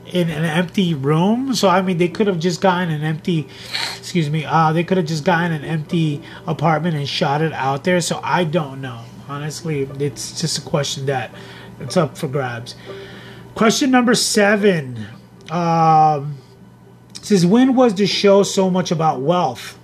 [0.07, 1.55] in an empty room.
[1.55, 3.49] So I mean, they could have just gotten an empty,
[3.99, 7.85] excuse me, uh, they could have just gotten an empty apartment and shot it out
[7.85, 8.01] there.
[8.01, 9.03] So I don't know.
[9.29, 11.31] Honestly, it's just a question that
[11.79, 12.75] it's up for grabs.
[13.61, 14.97] Question number seven
[15.51, 16.39] um,
[17.21, 19.79] says, When was the show so much about wealth?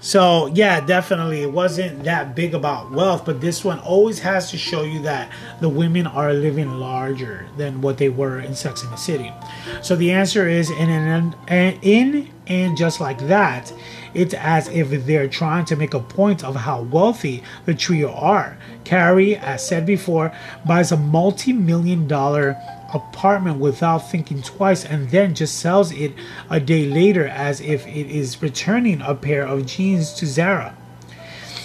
[0.00, 4.58] So, yeah, definitely, it wasn't that big about wealth, but this one always has to
[4.58, 8.92] show you that the women are living larger than what they were in Sex and
[8.92, 9.32] the City.
[9.80, 11.34] So, the answer is in and,
[11.80, 13.72] in and just like that,
[14.12, 18.58] it's as if they're trying to make a point of how wealthy the trio are.
[18.84, 20.36] Carrie, as said before,
[20.66, 22.56] buys a multi million dollar
[22.92, 26.12] apartment without thinking twice and then just sells it
[26.50, 30.76] a day later as if it is returning a pair of jeans to Zara.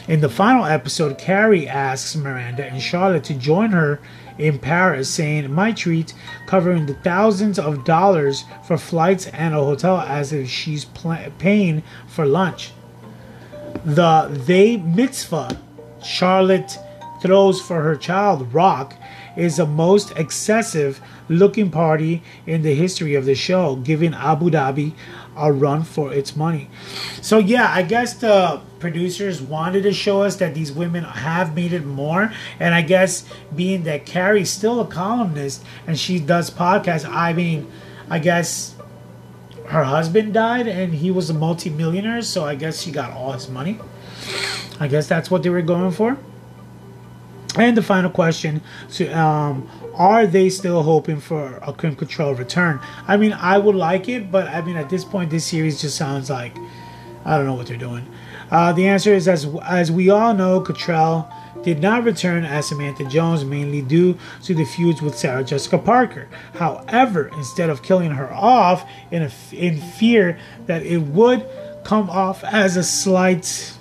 [0.07, 3.99] In the final episode, Carrie asks Miranda and Charlotte to join her
[4.37, 6.13] in Paris, saying, My treat,
[6.47, 11.83] covering the thousands of dollars for flights and a hotel as if she's pl- paying
[12.07, 12.71] for lunch.
[13.85, 15.57] The they mitzvah
[16.03, 16.77] Charlotte
[17.21, 18.95] throws for her child, Rock,
[19.35, 24.93] is the most excessive looking party in the history of the show, giving Abu Dhabi
[25.37, 26.69] a run for its money.
[27.21, 31.71] So, yeah, I guess the producers wanted to show us that these women have made
[31.71, 32.33] it more.
[32.59, 33.25] And I guess
[33.55, 37.71] being that Carrie's still a columnist and she does podcasts, I mean,
[38.09, 38.75] I guess
[39.67, 43.47] her husband died and he was a multimillionaire, so I guess she got all his
[43.47, 43.79] money.
[44.79, 46.17] I guess that's what they were going for.
[47.57, 48.61] And the final question:
[48.93, 52.79] to, um, Are they still hoping for a Kim Cattrall return?
[53.07, 55.97] I mean, I would like it, but I mean, at this point, this series just
[55.97, 56.55] sounds like
[57.25, 58.07] I don't know what they're doing.
[58.49, 61.31] Uh, the answer is as as we all know, Cattrall
[61.63, 66.27] did not return as Samantha Jones, mainly due to the feuds with Sarah Jessica Parker.
[66.55, 71.45] However, instead of killing her off in, a, in fear that it would
[71.83, 73.73] come off as a slight,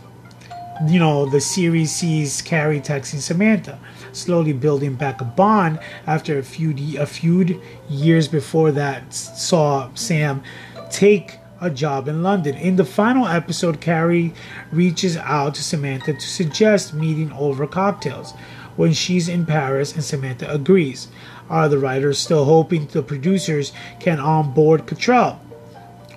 [0.87, 3.79] you know, the series sees Carrie texting Samantha,
[4.13, 10.43] slowly building back a bond after a few a few years before that saw Sam
[10.91, 12.57] take a job in London.
[12.57, 14.33] In the final episode, Carrie
[14.73, 18.33] reaches out to Samantha to suggest meeting over cocktails
[18.77, 21.09] when she's in Paris and Samantha agrees.
[21.51, 25.39] Are the writers still hoping the producers can onboard Cattrall?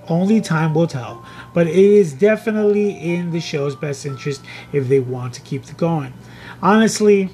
[0.08, 5.00] Only time will tell, but it is definitely in the show's best interest if they
[5.00, 6.14] want to keep it going.
[6.62, 7.30] Honestly,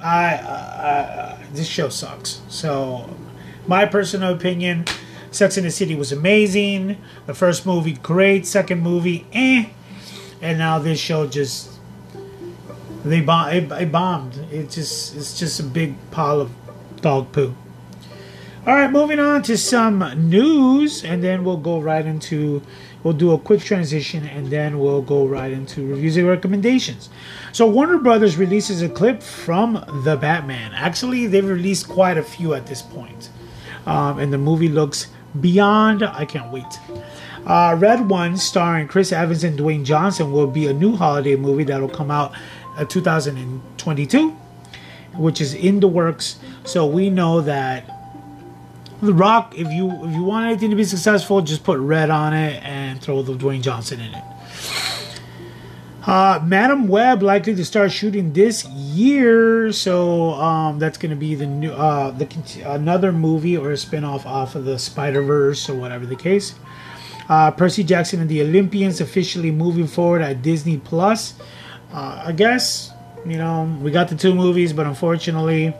[0.00, 2.40] I, uh, this show sucks.
[2.48, 3.16] So,
[3.66, 4.86] my personal opinion,
[5.30, 6.96] Sex in the City was amazing.
[7.26, 8.46] The first movie, great.
[8.46, 9.66] Second movie, eh.
[10.42, 11.70] And now this show just
[13.04, 13.50] they bomb.
[13.50, 14.36] It, it bombed.
[14.50, 16.50] It just it's just a big pile of
[17.00, 17.54] dog poo.
[18.66, 22.62] All right, moving on to some news, and then we'll go right into
[23.02, 27.08] we'll do a quick transition, and then we'll go right into reviews and recommendations.
[27.52, 30.72] So Warner Brothers releases a clip from the Batman.
[30.74, 33.30] Actually, they've released quite a few at this point,
[33.86, 35.08] um, and the movie looks
[35.40, 36.02] beyond.
[36.02, 36.64] I can't wait.
[37.46, 41.64] Uh, Red One, starring Chris Evans and Dwayne Johnson, will be a new holiday movie
[41.64, 42.32] that will come out
[42.76, 44.30] uh, 2022,
[45.14, 46.38] which is in the works.
[46.64, 47.99] So we know that
[49.06, 52.34] the Rock, if you if you want anything to be successful, just put red on
[52.34, 54.24] it and throw the Dwayne Johnson in it.
[56.06, 61.34] Uh, Madame Web likely to start shooting this year, so um, that's going to be
[61.34, 62.26] the new uh, the
[62.64, 66.54] another movie or a spinoff off of the Spider Verse or whatever the case.
[67.28, 71.34] Uh, Percy Jackson and the Olympians officially moving forward at Disney Plus.
[71.92, 72.92] Uh, I guess
[73.26, 75.74] you know we got the two movies, but unfortunately,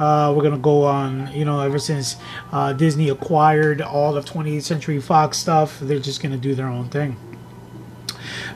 [0.00, 1.30] uh, we're gonna go on.
[1.32, 2.16] You know, ever since
[2.52, 6.88] uh, Disney acquired all of 20th Century Fox stuff, they're just gonna do their own
[6.88, 7.16] thing.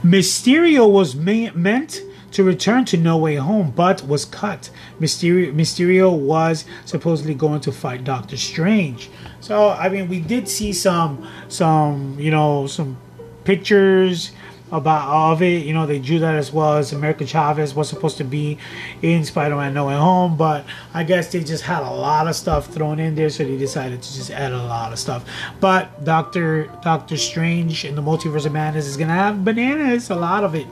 [0.02, 4.70] Mysterio was meant to return to No Way Home, but was cut.
[4.98, 9.10] Mysterio, Mysterio was supposedly going to fight Doctor Strange.
[9.40, 12.96] So I mean, we did see some, some you know, some
[13.44, 14.32] pictures
[14.72, 15.64] about all of it.
[15.64, 18.58] You know, they drew that as well as America Chavez was supposed to be
[19.02, 22.72] in Spider-Man No Way Home, but I guess they just had a lot of stuff
[22.72, 25.24] thrown in there, so they decided to just add a lot of stuff.
[25.60, 30.44] But Doctor Doctor Strange in the Multiverse of Madness is gonna have bananas, a lot
[30.44, 30.66] of it.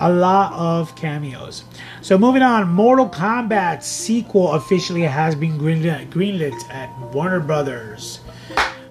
[0.00, 1.64] A lot of cameos.
[2.02, 8.20] So moving on, Mortal Kombat sequel officially has been greenlit, greenlit at Warner Brothers.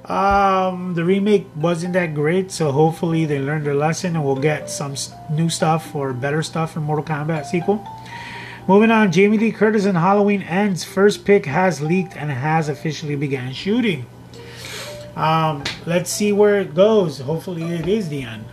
[0.07, 4.69] Um, the remake wasn't that great, so hopefully they learned their lesson and we'll get
[4.69, 4.95] some
[5.29, 7.85] new stuff or better stuff for Mortal Kombat sequel.
[8.69, 13.15] Moving on, Jamie Lee Curtis and Halloween Ends first pick has leaked and has officially
[13.15, 14.05] began shooting.
[15.15, 17.19] Um, let's see where it goes.
[17.19, 18.45] Hopefully, it is the end.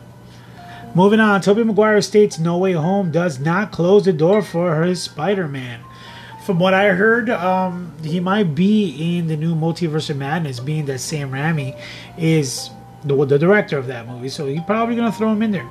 [0.95, 5.03] Moving on, Tobey Maguire states No Way Home does not close the door for his
[5.03, 5.81] Spider-Man
[6.45, 10.85] from what I heard, um, he might be in the new Multiverse of Madness, being
[10.87, 11.81] that Sam Raimi
[12.19, 12.69] is
[13.03, 14.29] the, the director of that movie.
[14.29, 15.69] So he's probably to throw him in there.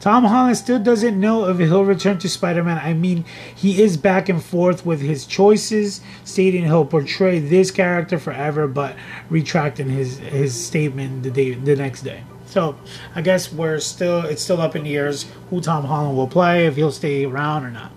[0.00, 2.78] Tom Holland still doesn't know if he'll return to Spider Man.
[2.78, 3.24] I mean,
[3.54, 8.94] he is back and forth with his choices, stating he'll portray this character forever, but
[9.30, 12.24] retracting his, his statement the day the next day.
[12.46, 12.76] So
[13.14, 15.12] I guess we're still it's still up in the air
[15.50, 17.90] who Tom Holland will play, if he'll stay around or not.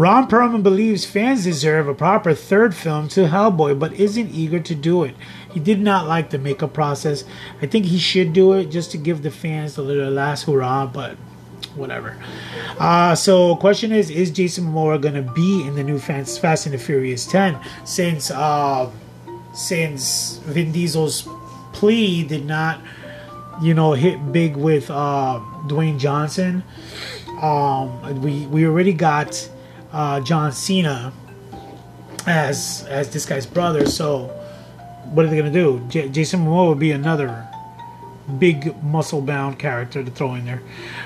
[0.00, 4.74] Ron Perlman believes fans deserve a proper third film to Hellboy, but isn't eager to
[4.74, 5.14] do it.
[5.52, 7.24] He did not like the makeup process.
[7.60, 10.86] I think he should do it just to give the fans a little last hurrah,
[10.86, 11.16] but
[11.74, 12.16] whatever.
[12.78, 16.78] Uh, so, question is: Is Jason Momoa gonna be in the new Fast, and the
[16.78, 17.60] Furious 10?
[17.84, 18.90] Since uh,
[19.52, 21.28] since Vin Diesel's
[21.74, 22.80] plea did not,
[23.60, 26.64] you know, hit big with uh, Dwayne Johnson.
[27.42, 29.50] Um, we we already got
[29.92, 31.12] uh, John Cena
[32.26, 33.86] as as this guy's brother.
[33.86, 34.26] So
[35.06, 35.84] what are they gonna do?
[35.88, 37.46] J- Jason Momoa would be another
[38.38, 40.62] big muscle bound character to throw in there.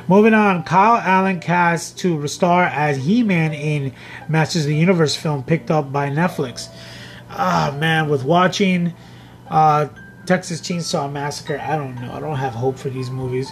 [0.09, 3.93] Moving on, Kyle Allen cast to star as He Man in
[4.29, 6.69] Masters of the Universe film picked up by Netflix.
[7.31, 8.93] Ah man, with watching
[9.49, 9.89] uh,
[10.27, 12.13] Texas Chainsaw Massacre, I don't know.
[12.13, 13.51] I don't have hope for these movies.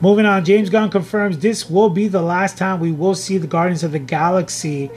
[0.00, 3.46] Moving on, James Gunn confirms this will be the last time we will see the
[3.46, 4.90] Guardians of the Galaxy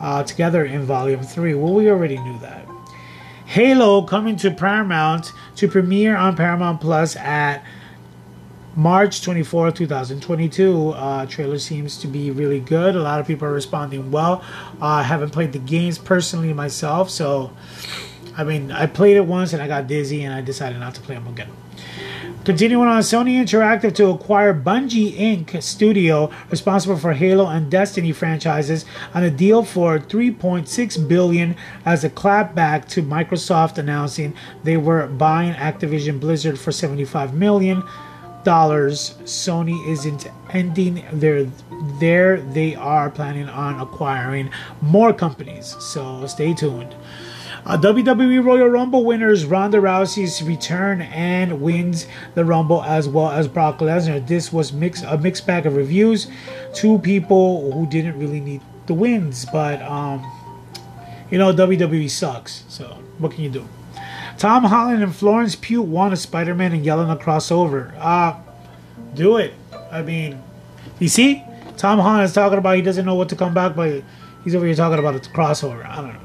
[0.00, 1.54] uh, together in Volume 3.
[1.54, 2.66] Well, we already knew that.
[3.46, 7.64] Halo coming to Paramount to premiere on Paramount Plus at
[8.76, 10.90] March 24, 2022.
[10.90, 12.94] Uh, trailer seems to be really good.
[12.94, 14.42] A lot of people are responding well.
[14.80, 17.52] Uh, I haven't played the games personally myself, so
[18.36, 21.00] I mean, I played it once and I got dizzy and I decided not to
[21.00, 21.50] play them again.
[22.42, 25.62] Continuing on, Sony Interactive to acquire Bungie Inc.
[25.62, 32.08] studio responsible for Halo and Destiny franchises on a deal for 3.6 billion as a
[32.08, 34.32] clapback to Microsoft announcing
[34.64, 37.84] they were buying Activision Blizzard for 75 million
[38.42, 39.18] dollars.
[39.24, 41.44] Sony isn't ending their
[41.98, 45.76] there they are planning on acquiring more companies.
[45.78, 46.94] So stay tuned.
[47.78, 53.78] WWE Royal Rumble winners Ronda Rousey's return and wins the Rumble as well as Brock
[53.78, 54.26] Lesnar.
[54.26, 56.26] This was mix, a mixed bag of reviews.
[56.74, 60.20] Two people who didn't really need the wins, but um,
[61.30, 62.64] you know WWE sucks.
[62.68, 62.86] So
[63.18, 63.68] what can you do?
[64.36, 67.94] Tom Holland and Florence Pugh want a Spider-Man and Yelena crossover.
[67.98, 68.36] Uh,
[69.14, 69.54] do it.
[69.92, 70.42] I mean,
[70.98, 71.44] you see,
[71.76, 74.02] Tom Holland is talking about he doesn't know what to come back, but
[74.42, 75.86] he's over here talking about a crossover.
[75.86, 76.20] I don't know.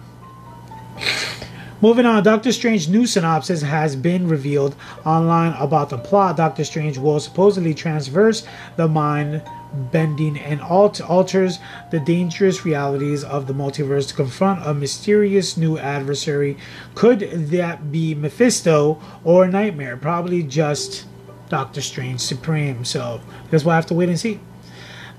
[1.85, 4.75] Moving on, Doctor Strange new synopsis has been revealed
[5.05, 6.35] online about the plot.
[6.35, 8.43] Doctor Strange will supposedly transverse
[8.75, 9.43] the mind
[9.91, 11.59] bending and alt- alters
[11.91, 16.57] the dangerous realities of the multiverse to confront a mysterious new adversary.
[16.95, 17.19] Could
[17.51, 19.95] that be Mephisto or Nightmare?
[19.95, 21.05] Probably just
[21.49, 22.83] Doctor Strange Supreme.
[22.83, 24.39] So, I guess we'll have to wait and see.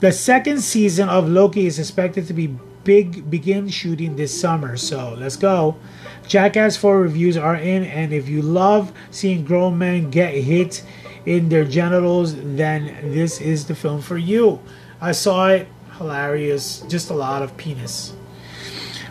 [0.00, 2.48] The second season of Loki is expected to be
[2.82, 4.76] big begin shooting this summer.
[4.76, 5.76] So, let's go.
[6.28, 10.82] Jackass 4 reviews are in, and if you love seeing grown men get hit
[11.24, 14.60] in their genitals, then this is the film for you.
[15.00, 15.68] I saw it,
[15.98, 18.14] hilarious, just a lot of penis.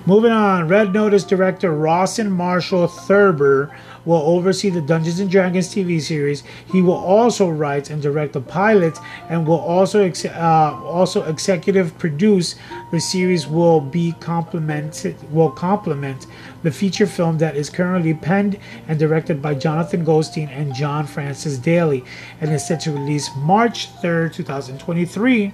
[0.06, 6.00] Moving on, Red Notice director Rawson Marshall Thurber will oversee the Dungeons and Dragons TV
[6.00, 6.44] series.
[6.72, 9.00] He will also write and direct the pilot,
[9.30, 12.56] and will also ex- uh, also executive produce.
[12.92, 16.28] The series will be complemented will complement
[16.66, 18.58] the feature film that is currently penned
[18.88, 22.04] and directed by Jonathan Goldstein and John Francis Daly,
[22.42, 25.54] and is set to release March third, two thousand twenty-three.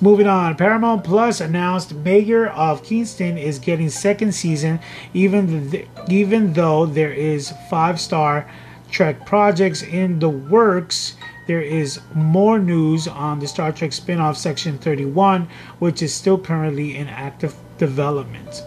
[0.00, 4.78] Moving on, Paramount Plus announced Mayor of Kingstown is getting second season,
[5.12, 8.48] even th- even though there is five Star
[8.92, 11.16] Trek projects in the works.
[11.48, 15.48] There is more news on the Star Trek spin-off Section 31,
[15.80, 18.62] which is still currently in active development.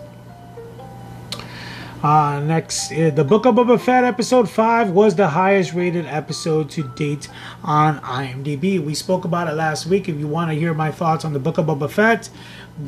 [2.03, 6.69] Uh, next, uh, the Book of Boba Fett episode 5 was the highest rated episode
[6.71, 7.29] to date
[7.63, 8.77] on IMDb.
[8.77, 10.09] We spoke about it last week.
[10.09, 12.29] If you want to hear my thoughts on the Book of Boba Fett,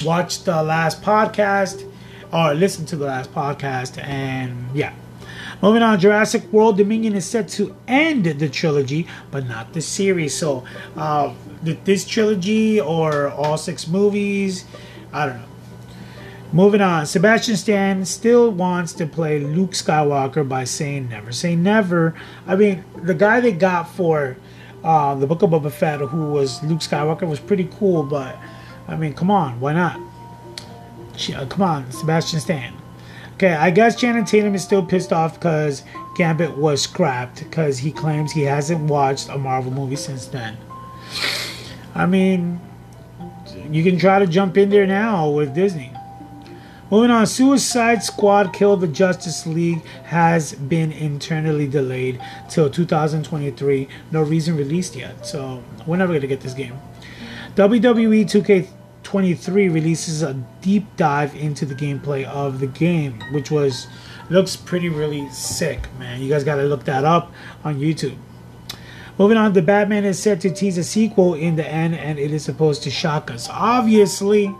[0.03, 1.89] watch the last podcast
[2.33, 4.03] or listen to the last podcast.
[4.03, 4.93] And yeah.
[5.61, 10.35] Moving on, Jurassic World Dominion is set to end the trilogy, but not the series.
[10.35, 10.65] So,
[10.97, 14.65] uh, this trilogy or all six movies,
[15.13, 15.54] I don't know.
[16.55, 22.15] Moving on, Sebastian Stan still wants to play Luke Skywalker by saying never say never.
[22.47, 24.37] I mean, the guy they got for
[24.81, 28.37] uh, the Book of Boba Fett, who was Luke Skywalker, was pretty cool, but
[28.87, 29.99] I mean, come on, why not?
[31.35, 32.73] Uh, come on, Sebastian Stan.
[33.33, 35.83] Okay, I guess Channing Tatum is still pissed off because
[36.15, 40.57] Gambit was scrapped because he claims he hasn't watched a Marvel movie since then.
[41.93, 42.61] I mean,
[43.69, 45.91] you can try to jump in there now with Disney.
[46.91, 53.87] Moving on, Suicide Squad Kill the Justice League has been internally delayed till 2023.
[54.11, 56.79] No reason released yet, so we're never gonna get this game.
[57.55, 63.87] WWE 2K23 releases a deep dive into the gameplay of the game, which was
[64.29, 66.21] looks pretty really sick, man.
[66.21, 67.31] You guys gotta look that up
[67.63, 68.17] on YouTube.
[69.17, 72.31] Moving on, the Batman is set to tease a sequel in the end, and it
[72.31, 73.49] is supposed to shock us.
[73.49, 74.53] Obviously,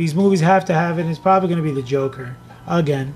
[0.00, 1.04] these movies have to have it.
[1.04, 2.34] It's probably going to be the Joker
[2.66, 3.12] again.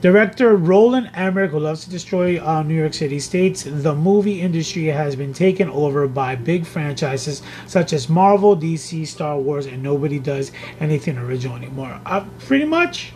[0.00, 4.84] Director Roland Emmerich, who loves to destroy uh, New York City, states the movie industry
[4.84, 10.18] has been taken over by big franchises such as Marvel, DC, Star Wars, and nobody
[10.18, 12.00] does anything original anymore.
[12.06, 13.12] Uh, pretty much.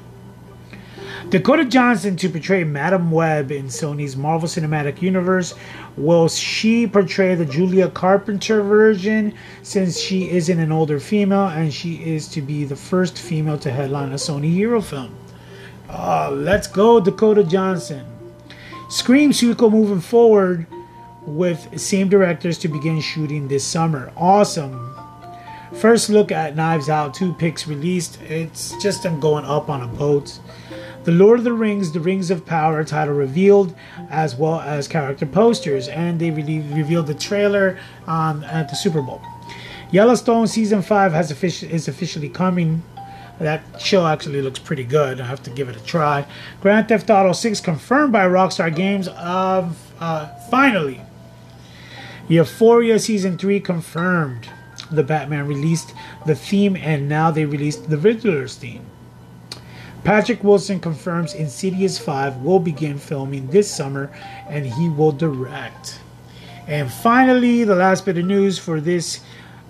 [1.28, 5.54] Dakota Johnson to portray Madame Web in Sony's Marvel Cinematic Universe.
[5.96, 11.96] Will she portray the Julia Carpenter version since she isn't an older female and she
[11.96, 15.14] is to be the first female to headline a Sony hero film?
[15.90, 18.06] Uh, let's go, Dakota Johnson.
[18.88, 20.66] Scream sequel moving forward
[21.26, 24.10] with same directors to begin shooting this summer.
[24.16, 24.94] Awesome.
[25.74, 28.18] First look at Knives Out, two pics released.
[28.22, 30.38] It's just them going up on a boat.
[31.08, 33.74] The Lord of the Rings, The Rings of Power title revealed,
[34.10, 39.00] as well as character posters, and they really revealed the trailer um, at the Super
[39.00, 39.22] Bowl.
[39.90, 42.82] Yellowstone season five has offici- is officially coming.
[43.38, 45.18] That show actually looks pretty good.
[45.18, 46.26] I have to give it a try.
[46.60, 51.00] Grand Theft Auto 6 confirmed by Rockstar Games of uh, finally.
[52.28, 54.50] Euphoria season 3 confirmed.
[54.90, 55.94] The Batman released
[56.26, 58.87] the theme and now they released the Riddler's theme.
[60.08, 64.10] Patrick Wilson confirms Insidious 5 will begin filming this summer
[64.48, 66.00] and he will direct.
[66.66, 69.20] And finally, the last bit of news for this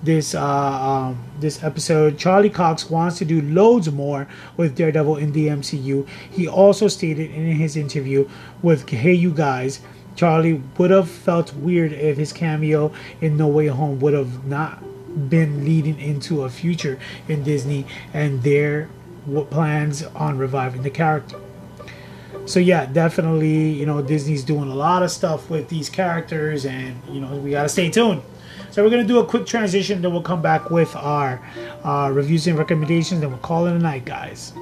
[0.04, 2.18] this uh, um, this episode.
[2.18, 6.06] Charlie Cox wants to do loads more with Daredevil in the MCU.
[6.30, 8.28] He also stated in his interview
[8.62, 9.80] with Hey You Guys,
[10.14, 14.84] Charlie would have felt weird if his cameo in No Way Home would have not
[15.28, 18.88] been leading into a future in Disney and their
[19.50, 21.40] plans on reviving the character.
[22.46, 27.00] So yeah, definitely, you know, Disney's doing a lot of stuff with these characters and
[27.10, 28.22] you know, we got to stay tuned.
[28.70, 31.42] So we're gonna do a quick transition, then we'll come back with our
[31.84, 34.52] uh, reviews and recommendations, and we'll call it a night, guys.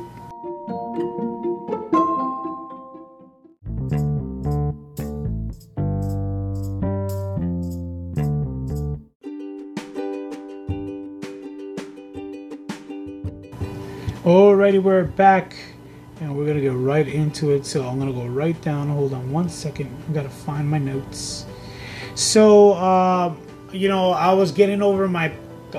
[14.57, 15.55] Alrighty, we're back
[16.23, 17.67] and we're gonna go right into it.
[17.67, 18.89] So I'm gonna go right down.
[18.89, 19.95] Hold on one second.
[20.09, 21.45] I gotta find my notes.
[22.15, 23.35] So, uh,
[23.71, 25.31] you know, I was getting over my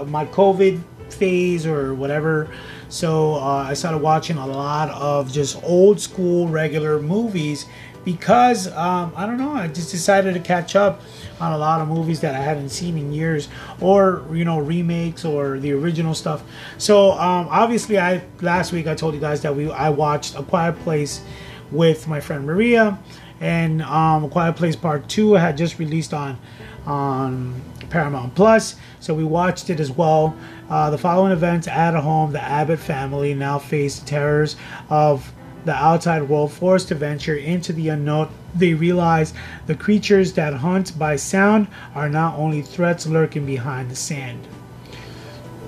[0.05, 2.51] my COVID phase or whatever.
[2.89, 7.65] So uh, I started watching a lot of just old school regular movies
[8.07, 9.51] because um, I don't know.
[9.51, 11.01] I just decided to catch up
[11.41, 13.49] on a lot of movies that I hadn't seen in years,
[13.81, 16.41] or you know remakes or the original stuff.
[16.77, 20.43] So um, obviously, I last week I told you guys that we I watched A
[20.43, 21.21] Quiet Place
[21.69, 22.97] with my friend Maria,
[23.41, 26.39] and um, A Quiet Place Part Two had just released on
[26.85, 28.77] on Paramount Plus.
[29.01, 30.33] So we watched it as well.
[30.69, 34.55] Uh, the following events at home, the Abbott family now face the terrors
[34.89, 35.29] of
[35.67, 38.29] the outside world, forced to venture into the unknown.
[38.55, 39.33] They realize
[39.67, 44.47] the creatures that hunt by sound are not only threats lurking behind the sand.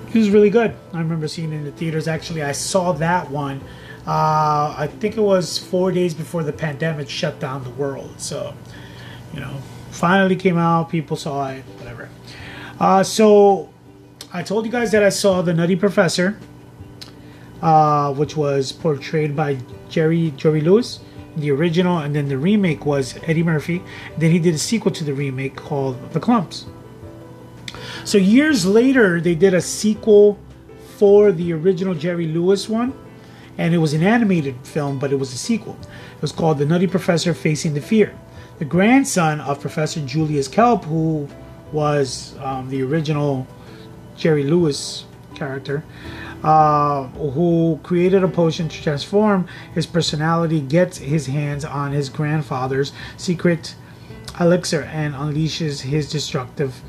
[0.08, 0.74] It was really good.
[0.92, 2.08] I remember seeing it in the theaters.
[2.08, 3.60] Actually, I saw that one.
[4.06, 8.20] Uh, I think it was four days before the pandemic shut down the world.
[8.20, 8.54] So,
[9.32, 9.54] you know,
[9.90, 10.88] finally came out.
[10.88, 11.62] People saw it.
[11.78, 12.08] Whatever.
[12.80, 13.68] Uh, so
[14.32, 16.40] I told you guys that I saw the Nutty Professor,
[17.62, 19.58] uh, which was portrayed by
[19.88, 21.00] Jerry Jerry Lewis,
[21.36, 23.82] the original, and then the remake was Eddie Murphy.
[24.18, 26.64] Then he did a sequel to the remake called The Klumps.
[28.04, 30.38] So years later, they did a sequel
[30.96, 32.92] for the original Jerry Lewis one,
[33.58, 35.78] and it was an animated film, but it was a sequel.
[36.16, 38.14] It was called The Nutty Professor Facing the Fear.
[38.58, 41.28] The grandson of Professor Julius Kelp, who
[41.72, 43.46] was um, the original
[44.16, 45.04] Jerry Lewis
[45.34, 45.82] character,
[46.42, 52.92] uh, who created a potion to transform his personality, gets his hands on his grandfather's
[53.16, 53.74] secret
[54.38, 56.82] elixir and unleashes his destructive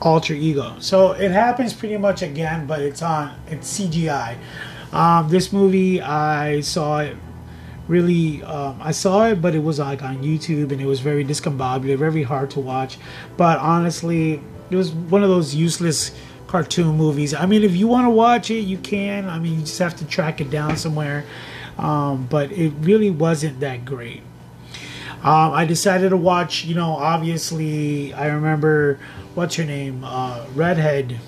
[0.00, 0.76] alter ego.
[0.80, 4.36] So it happens pretty much again, but it's on it's CGI.
[4.92, 7.16] Um, this movie I saw it
[7.88, 11.24] really um, I saw it, but it was like on YouTube and it was very
[11.24, 12.98] discombobulated, very hard to watch.
[13.36, 16.12] But honestly, it was one of those useless
[16.48, 17.32] cartoon movies.
[17.32, 19.28] I mean, if you want to watch it, you can.
[19.28, 21.24] I mean, you just have to track it down somewhere.
[21.78, 24.22] Um, but it really wasn't that great.
[25.22, 28.98] Um, I decided to watch, you know, obviously, I remember,
[29.34, 30.02] what's her name?
[30.04, 31.20] Uh, Redhead.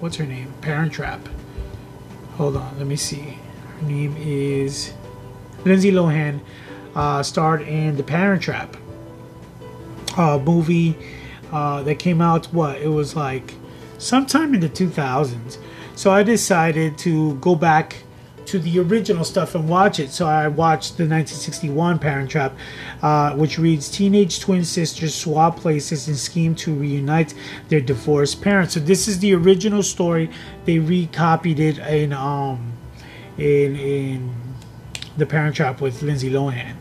[0.00, 0.52] What's her name?
[0.60, 1.28] Parent Trap.
[2.36, 3.38] Hold on, let me see.
[3.80, 4.92] Her name is
[5.64, 6.40] Lindsay Lohan,
[6.94, 8.76] uh, starred in The Parent Trap
[10.16, 10.96] uh, movie
[11.50, 12.80] uh, that came out, what?
[12.80, 13.54] It was like
[13.98, 15.58] sometime in the 2000s.
[15.94, 17.96] So I decided to go back
[18.48, 20.10] to the original stuff and watch it.
[20.10, 22.56] So I watched the 1961 Parent Trap,
[23.02, 27.34] uh, which reads Teenage twin sisters swap places and scheme to reunite
[27.68, 28.72] their divorced parents.
[28.72, 30.30] So this is the original story.
[30.64, 32.72] They recopied it in um
[33.36, 34.34] in in
[35.18, 36.74] the Parent Trap with Lindsay Lohan.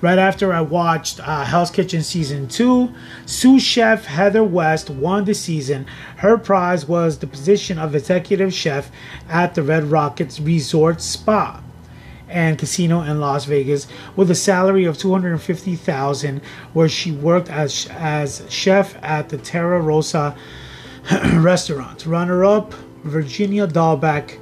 [0.00, 2.92] Right after I watched uh, Hell's Kitchen season two,
[3.24, 5.86] sous chef Heather West won the season.
[6.18, 8.90] Her prize was the position of executive chef
[9.28, 11.62] at the Red Rockets Resort Spa.
[12.28, 13.86] and casino in Las Vegas
[14.16, 16.40] with a salary of 250,000
[16.72, 20.36] where she worked as as chef at the Terra Rossa
[21.34, 22.04] restaurant.
[22.04, 22.74] Runner up
[23.04, 24.38] Virginia Dalbeck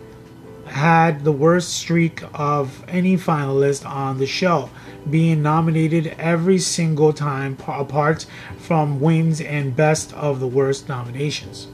[0.67, 4.71] had the worst streak of any finalist on the show,
[5.09, 8.27] being nominated every single time apart
[8.59, 11.69] from wins and best of the worst nominations.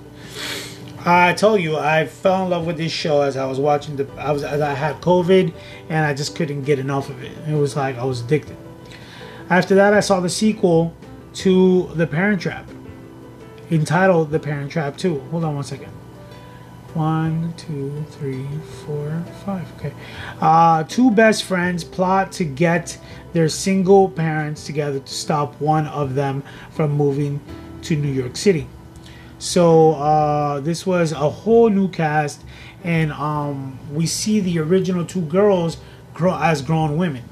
[1.05, 4.07] I told you I fell in love with this show as I was watching the.
[4.19, 5.55] I was as I had COVID
[5.89, 7.33] and I just couldn't get enough of it.
[7.49, 8.57] It was like I was addicted.
[9.49, 10.95] After that, I saw the sequel
[11.35, 12.69] to The Parent Trap,
[13.71, 15.21] entitled The Parent Trap Two.
[15.31, 15.91] Hold on one second.
[16.93, 18.47] One, two, three,
[18.85, 19.67] four, five.
[19.79, 19.95] Okay.
[20.41, 22.99] Uh, two best friends plot to get
[23.33, 27.41] their single parents together to stop one of them from moving
[27.83, 28.67] to New York City.
[29.39, 32.45] So uh, this was a whole new cast,
[32.85, 35.79] and um, we see the original two girls
[36.13, 37.25] grow as grown women.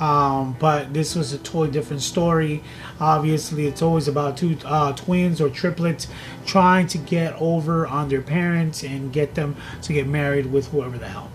[0.00, 2.64] Um, but this was a totally different story.
[2.98, 6.08] Obviously, it's always about two uh, twins or triplets
[6.46, 10.96] trying to get over on their parents and get them to get married with whoever
[10.96, 11.30] the hell.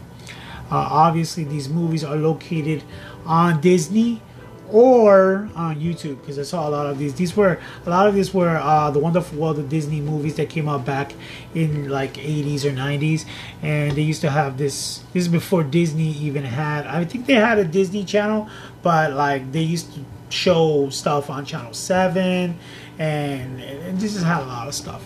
[0.72, 2.84] Uh, obviously, these movies are located
[3.26, 4.22] on Disney
[4.72, 7.14] or on YouTube because I saw a lot of these.
[7.14, 10.50] These were a lot of these were uh, the Wonderful World of Disney movies that
[10.50, 11.14] came out back
[11.54, 13.26] in like 80s or 90s,
[13.62, 15.04] and they used to have this.
[15.14, 16.88] This is before Disney even had.
[16.88, 18.50] I think they had a Disney Channel,
[18.82, 20.00] but like they used to
[20.30, 22.58] show stuff on Channel Seven,
[22.98, 25.04] and, and this had a lot of stuff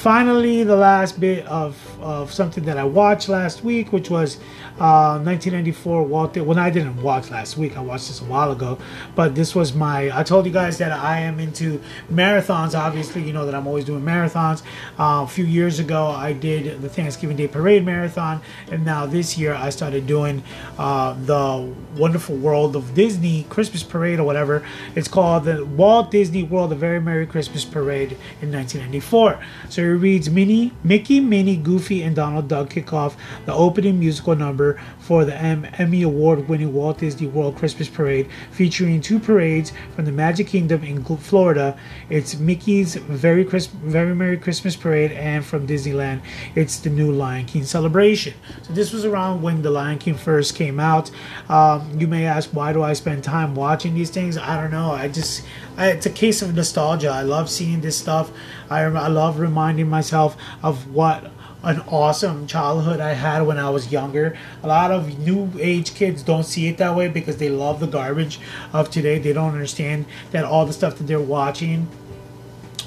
[0.00, 4.38] finally the last bit of, of something that I watched last week, which was
[4.78, 6.42] uh, 1994 Walter.
[6.42, 7.76] Well, I didn't watch last week.
[7.76, 8.78] I watched this a while ago,
[9.14, 10.10] but this was my.
[10.18, 12.74] I told you guys that I am into marathons.
[12.74, 14.62] Obviously, you know that I'm always doing marathons.
[14.98, 18.40] Uh, a few years ago, I did the Thanksgiving Day Parade marathon,
[18.72, 20.42] and now this year I started doing
[20.78, 24.64] uh, the Wonderful World of Disney Christmas Parade or whatever.
[24.94, 29.38] It's called the Walt Disney World: A Very Merry Christmas Parade in 1994.
[29.68, 34.80] So reads Minnie, Mickey, Minnie, Goofy, and Donald Duck kick off the opening musical number
[35.10, 40.12] for the Emmy Award winning Walt Disney World Christmas Parade, featuring two parades from the
[40.12, 41.76] Magic Kingdom in Florida.
[42.08, 46.20] It's Mickey's Very, Christ- Very Merry Christmas Parade, and from Disneyland,
[46.54, 48.34] it's the new Lion King celebration.
[48.62, 51.10] So, this was around when the Lion King first came out.
[51.48, 54.38] Um, you may ask, why do I spend time watching these things?
[54.38, 54.92] I don't know.
[54.92, 55.44] I just,
[55.76, 57.08] it's a case of nostalgia.
[57.08, 58.30] I love seeing this stuff.
[58.70, 61.32] I, I love reminding myself of what
[61.62, 64.36] an awesome childhood I had when I was younger.
[64.62, 67.86] A lot of new age kids don't see it that way because they love the
[67.86, 68.40] garbage
[68.72, 69.18] of today.
[69.18, 71.88] They don't understand that all the stuff that they're watching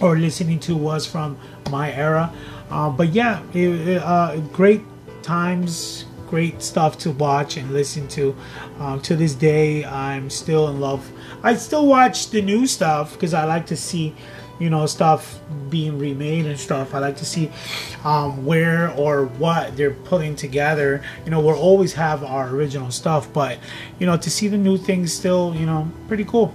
[0.02, 1.38] or listening to was from
[1.70, 2.34] my era.
[2.70, 4.82] Uh, but yeah, it, it, uh, great
[5.22, 8.36] times, great stuff to watch and listen to.
[8.80, 11.12] Um, to this day, I'm still in love.
[11.44, 14.16] I still watch the new stuff because I like to see
[14.60, 15.40] you know stuff
[15.70, 17.52] being remade and stuff i like to see
[18.04, 23.32] um, where or what they're putting together you know we'll always have our original stuff
[23.34, 23.58] but
[24.00, 26.54] you know to see the new things still you know pretty cool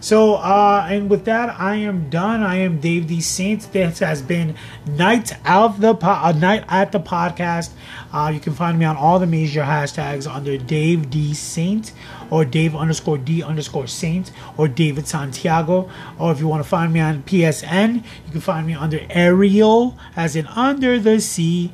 [0.00, 2.42] so, uh, and with that, I am done.
[2.42, 3.20] I am Dave D.
[3.20, 3.72] Saint.
[3.72, 4.54] This has been
[4.86, 7.70] Night of the po- uh, Night at the Podcast.
[8.12, 11.34] Uh, you can find me on all the major hashtags under Dave D.
[11.34, 11.92] Saint
[12.30, 15.90] or Dave underscore D underscore Saint or David Santiago.
[16.18, 19.96] Or if you want to find me on PSN, you can find me under Ariel,
[20.16, 21.70] as in under the sea,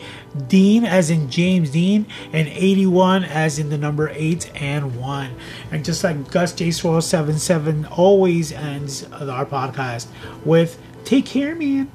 [0.49, 5.31] Dean, as in James Dean, and 81, as in the number 8 and 1.
[5.71, 6.71] And just like Gus J.
[6.71, 10.07] Swirl 77 always ends our podcast
[10.45, 11.91] with Take care, man.